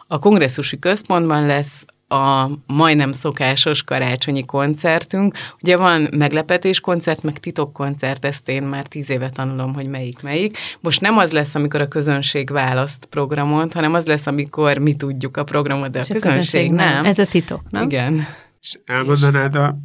A 0.07 0.19
kongresszusi 0.19 0.79
központban 0.79 1.45
lesz 1.45 1.85
a 2.09 2.49
majdnem 2.65 3.11
szokásos 3.11 3.83
karácsonyi 3.83 4.45
koncertünk. 4.45 5.33
Ugye 5.61 5.77
van 5.77 6.07
meglepetés 6.11 6.79
koncert, 6.79 7.23
meg 7.23 7.37
titok 7.37 7.73
koncert, 7.73 8.25
ezt 8.25 8.49
én 8.49 8.63
már 8.63 8.85
tíz 8.85 9.09
éve 9.09 9.29
tanulom, 9.29 9.73
hogy 9.73 9.87
melyik 9.87 10.21
melyik. 10.21 10.57
Most 10.79 11.01
nem 11.01 11.17
az 11.17 11.31
lesz, 11.31 11.55
amikor 11.55 11.81
a 11.81 11.87
közönség 11.87 12.51
választ 12.51 13.05
programot, 13.05 13.73
hanem 13.73 13.93
az 13.93 14.05
lesz, 14.05 14.27
amikor 14.27 14.77
mi 14.77 14.95
tudjuk 14.95 15.37
a 15.37 15.43
programot, 15.43 15.91
de 15.91 15.99
a, 15.99 16.01
a 16.01 16.13
közönség, 16.13 16.29
közönség 16.29 16.71
nem. 16.71 16.93
nem. 16.93 17.05
Ez 17.05 17.19
a 17.19 17.25
titok, 17.25 17.61
nem? 17.69 17.83
Igen. 17.83 18.27
És 18.61 18.79
elmondanád 18.85 19.55
a 19.55 19.77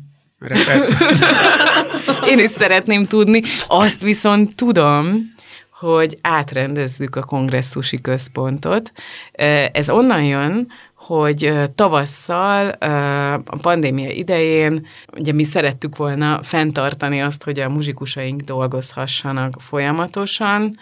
Én 2.31 2.39
is 2.39 2.51
szeretném 2.51 3.05
tudni. 3.05 3.43
Azt 3.67 4.01
viszont 4.01 4.55
tudom, 4.55 5.29
hogy 5.71 6.19
átrendezzük 6.21 7.17
a 7.17 7.23
kongresszusi 7.23 8.01
központot. 8.01 8.93
Ez 9.73 9.91
onnan 9.91 10.25
jön, 10.25 10.69
hogy 11.07 11.53
tavasszal, 11.75 12.69
a 13.45 13.59
pandémia 13.63 14.11
idején, 14.11 14.87
ugye 15.17 15.33
mi 15.33 15.45
szerettük 15.45 15.97
volna 15.97 16.43
fenntartani 16.43 17.23
azt, 17.23 17.43
hogy 17.43 17.61
a 17.61 17.69
muzsikusaink 17.69 18.41
dolgozhassanak 18.41 19.55
folyamatosan, 19.61 20.79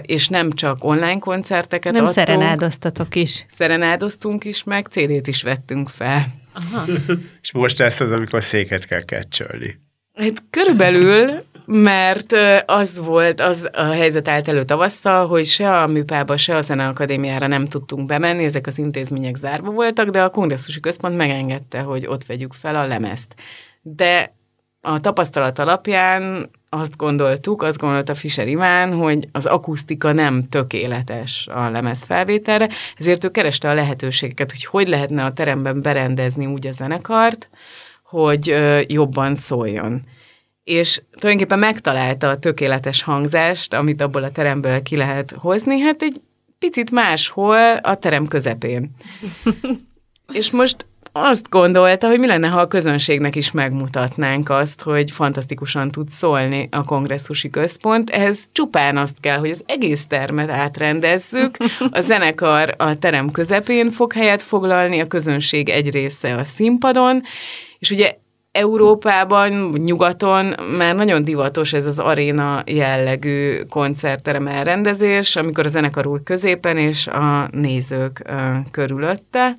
és 0.00 0.28
nem 0.28 0.50
csak 0.50 0.84
online 0.84 1.18
koncerteket 1.18 1.92
nem 1.92 2.04
adtunk. 2.04 2.16
Nem 2.16 2.26
szerenádoztatok 2.26 3.14
is. 3.14 3.46
Szerenádoztunk 3.48 4.44
is, 4.44 4.64
meg 4.64 4.86
CD-t 4.86 5.26
is 5.26 5.42
vettünk 5.42 5.88
fel. 5.88 6.26
Aha. 6.52 6.84
és 7.42 7.52
most 7.52 7.78
lesz 7.78 8.00
az, 8.00 8.10
amikor 8.10 8.42
széket 8.42 8.86
kell 8.86 9.02
kecsölni. 9.02 9.78
Hát 10.14 10.42
körülbelül 10.50 11.42
mert 11.66 12.32
az 12.66 12.98
volt 12.98 13.40
az 13.40 13.68
a 13.72 13.82
helyzet 13.82 14.28
állt 14.28 14.48
elő 14.48 14.64
tavasszal, 14.64 15.26
hogy 15.26 15.46
se 15.46 15.80
a 15.80 15.86
műpába, 15.86 16.36
se 16.36 16.56
a 16.56 16.62
Zeneakadémiára 16.62 17.46
nem 17.46 17.66
tudtunk 17.66 18.06
bemenni, 18.06 18.44
ezek 18.44 18.66
az 18.66 18.78
intézmények 18.78 19.36
zárva 19.36 19.70
voltak, 19.70 20.08
de 20.08 20.22
a 20.22 20.30
kongresszusi 20.30 20.80
központ 20.80 21.16
megengedte, 21.16 21.80
hogy 21.80 22.06
ott 22.06 22.26
vegyük 22.26 22.52
fel 22.52 22.76
a 22.76 22.86
lemezt. 22.86 23.34
De 23.82 24.34
a 24.80 25.00
tapasztalat 25.00 25.58
alapján 25.58 26.50
azt 26.68 26.96
gondoltuk, 26.96 27.62
azt 27.62 27.78
gondolta 27.78 28.14
Fischer 28.14 28.48
Iván, 28.48 28.92
hogy 28.92 29.28
az 29.32 29.46
akusztika 29.46 30.12
nem 30.12 30.42
tökéletes 30.42 31.48
a 31.50 31.70
lemez 31.70 32.02
felvételre, 32.02 32.68
ezért 32.96 33.24
ő 33.24 33.28
kereste 33.28 33.70
a 33.70 33.74
lehetőségeket, 33.74 34.50
hogy 34.50 34.64
hogy 34.64 34.88
lehetne 34.88 35.24
a 35.24 35.32
teremben 35.32 35.82
berendezni 35.82 36.46
úgy 36.46 36.66
a 36.66 36.72
zenekart, 36.72 37.48
hogy 38.12 38.54
jobban 38.86 39.34
szóljon. 39.34 40.02
És 40.64 41.02
tulajdonképpen 41.18 41.58
megtalálta 41.58 42.28
a 42.28 42.38
tökéletes 42.38 43.02
hangzást, 43.02 43.74
amit 43.74 44.00
abból 44.00 44.22
a 44.22 44.30
teremből 44.30 44.82
ki 44.82 44.96
lehet 44.96 45.34
hozni, 45.38 45.80
hát 45.80 46.02
egy 46.02 46.20
picit 46.58 46.90
máshol 46.90 47.76
a 47.76 47.96
terem 47.96 48.26
közepén. 48.26 48.90
és 50.32 50.50
most 50.50 50.86
azt 51.12 51.48
gondolta, 51.48 52.08
hogy 52.08 52.18
mi 52.18 52.26
lenne, 52.26 52.48
ha 52.48 52.60
a 52.60 52.66
közönségnek 52.66 53.36
is 53.36 53.50
megmutatnánk 53.50 54.48
azt, 54.48 54.82
hogy 54.82 55.10
fantasztikusan 55.10 55.88
tud 55.88 56.08
szólni 56.08 56.68
a 56.70 56.84
kongresszusi 56.84 57.50
központ. 57.50 58.10
Ehhez 58.10 58.38
csupán 58.52 58.96
azt 58.96 59.16
kell, 59.20 59.38
hogy 59.38 59.50
az 59.50 59.62
egész 59.66 60.06
termet 60.06 60.50
átrendezzük, 60.50 61.56
a 61.90 62.00
zenekar 62.00 62.74
a 62.78 62.98
terem 62.98 63.30
közepén 63.30 63.90
fog 63.90 64.12
helyet 64.12 64.42
foglalni, 64.42 65.00
a 65.00 65.06
közönség 65.06 65.68
egy 65.68 65.90
része 65.90 66.34
a 66.34 66.44
színpadon, 66.44 67.22
és 67.82 67.90
ugye 67.90 68.16
Európában, 68.52 69.68
nyugaton 69.68 70.54
már 70.76 70.94
nagyon 70.94 71.24
divatos 71.24 71.72
ez 71.72 71.86
az 71.86 71.98
aréna 71.98 72.62
jellegű 72.66 73.62
koncertterem 73.62 74.46
elrendezés, 74.46 75.36
amikor 75.36 75.66
a 75.66 75.68
zenekar 75.68 76.06
úr 76.06 76.22
középen 76.22 76.76
és 76.78 77.06
a 77.06 77.48
nézők 77.50 78.22
körülötte 78.70 79.58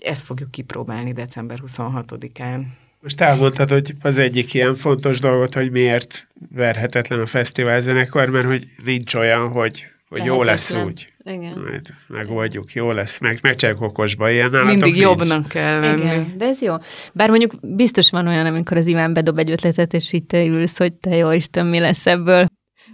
ezt 0.00 0.26
fogjuk 0.26 0.50
kipróbálni 0.50 1.12
december 1.12 1.58
26-án. 1.66 2.60
Most 3.00 3.20
elmondtad, 3.20 3.68
hogy 3.70 3.94
az 4.02 4.18
egyik 4.18 4.54
ilyen 4.54 4.74
fontos 4.74 5.20
dolgot, 5.20 5.54
hogy 5.54 5.70
miért 5.70 6.28
verhetetlen 6.54 7.20
a 7.20 7.26
fesztivál 7.26 7.80
zenekar, 7.80 8.28
mert 8.28 8.46
hogy 8.46 8.68
nincs 8.84 9.14
olyan, 9.14 9.48
hogy, 9.48 9.86
hogy 10.08 10.24
jó 10.24 10.42
lesz 10.42 10.74
úgy. 10.74 11.12
Igen. 11.32 11.52
Majd 11.64 11.86
megoldjuk, 12.06 12.72
jó 12.72 12.92
lesz, 12.92 13.20
meg 13.20 13.38
megcsináljuk 13.42 13.82
okosba, 13.82 14.30
ilyen 14.30 14.50
Mindig 14.50 14.82
nincs. 14.82 14.96
jobbnak 14.98 15.48
kell 15.48 15.80
lenni. 15.80 16.00
Igen, 16.00 16.34
de 16.36 16.44
ez 16.44 16.60
jó. 16.60 16.74
Bár 17.12 17.28
mondjuk 17.28 17.52
biztos 17.62 18.10
van 18.10 18.26
olyan, 18.26 18.46
amikor 18.46 18.76
az 18.76 18.86
Iván 18.86 19.12
bedob 19.12 19.38
egy 19.38 19.50
ötletet, 19.50 19.92
és 19.92 20.12
itt 20.12 20.28
te 20.28 20.44
ülsz, 20.44 20.78
hogy 20.78 20.92
te 20.92 21.16
jó 21.16 21.30
Isten, 21.30 21.66
mi 21.66 21.78
lesz 21.78 22.06
ebből. 22.06 22.46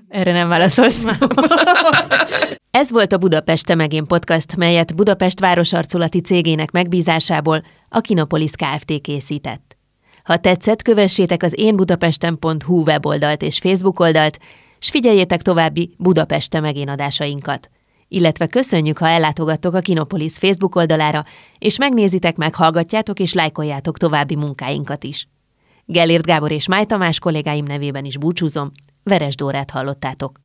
Erre 0.08 0.32
nem 0.32 0.48
válaszolsz. 0.48 1.04
Ez 2.70 2.90
volt 2.90 3.12
a 3.12 3.18
Budapest 3.18 3.74
megén 3.74 4.06
podcast, 4.06 4.56
melyet 4.56 4.94
Budapest 4.94 5.40
városarculati 5.40 6.20
cégének 6.20 6.70
megbízásából 6.70 7.62
a 7.88 8.00
Kinopolis 8.00 8.50
Kft. 8.50 9.00
készített. 9.00 9.76
Ha 10.24 10.36
tetszett, 10.36 10.82
kövessétek 10.82 11.42
az 11.42 11.58
énbudapesten.hu 11.58 12.82
weboldalt 12.82 13.42
és 13.42 13.58
Facebook 13.58 14.00
oldalt, 14.00 14.38
s 14.78 14.90
figyeljétek 14.90 15.42
további 15.42 15.94
Budapest 15.98 16.60
megén 16.60 16.88
adásainkat. 16.88 17.70
Illetve 18.14 18.46
köszönjük, 18.46 18.98
ha 18.98 19.08
ellátogattok 19.08 19.74
a 19.74 19.80
Kinopolis 19.80 20.38
Facebook 20.38 20.74
oldalára, 20.74 21.24
és 21.58 21.78
megnézitek, 21.78 22.36
meghallgatjátok 22.36 23.18
és 23.18 23.32
lájkoljátok 23.32 23.98
további 23.98 24.36
munkáinkat 24.36 25.04
is. 25.04 25.28
Gellért 25.84 26.26
Gábor 26.26 26.50
és 26.50 26.68
Máj 26.68 26.84
Tamás 26.84 27.18
kollégáim 27.18 27.64
nevében 27.64 28.04
is 28.04 28.18
búcsúzom, 28.18 28.72
Veres 29.02 29.34
Dórát 29.34 29.70
hallottátok. 29.70 30.40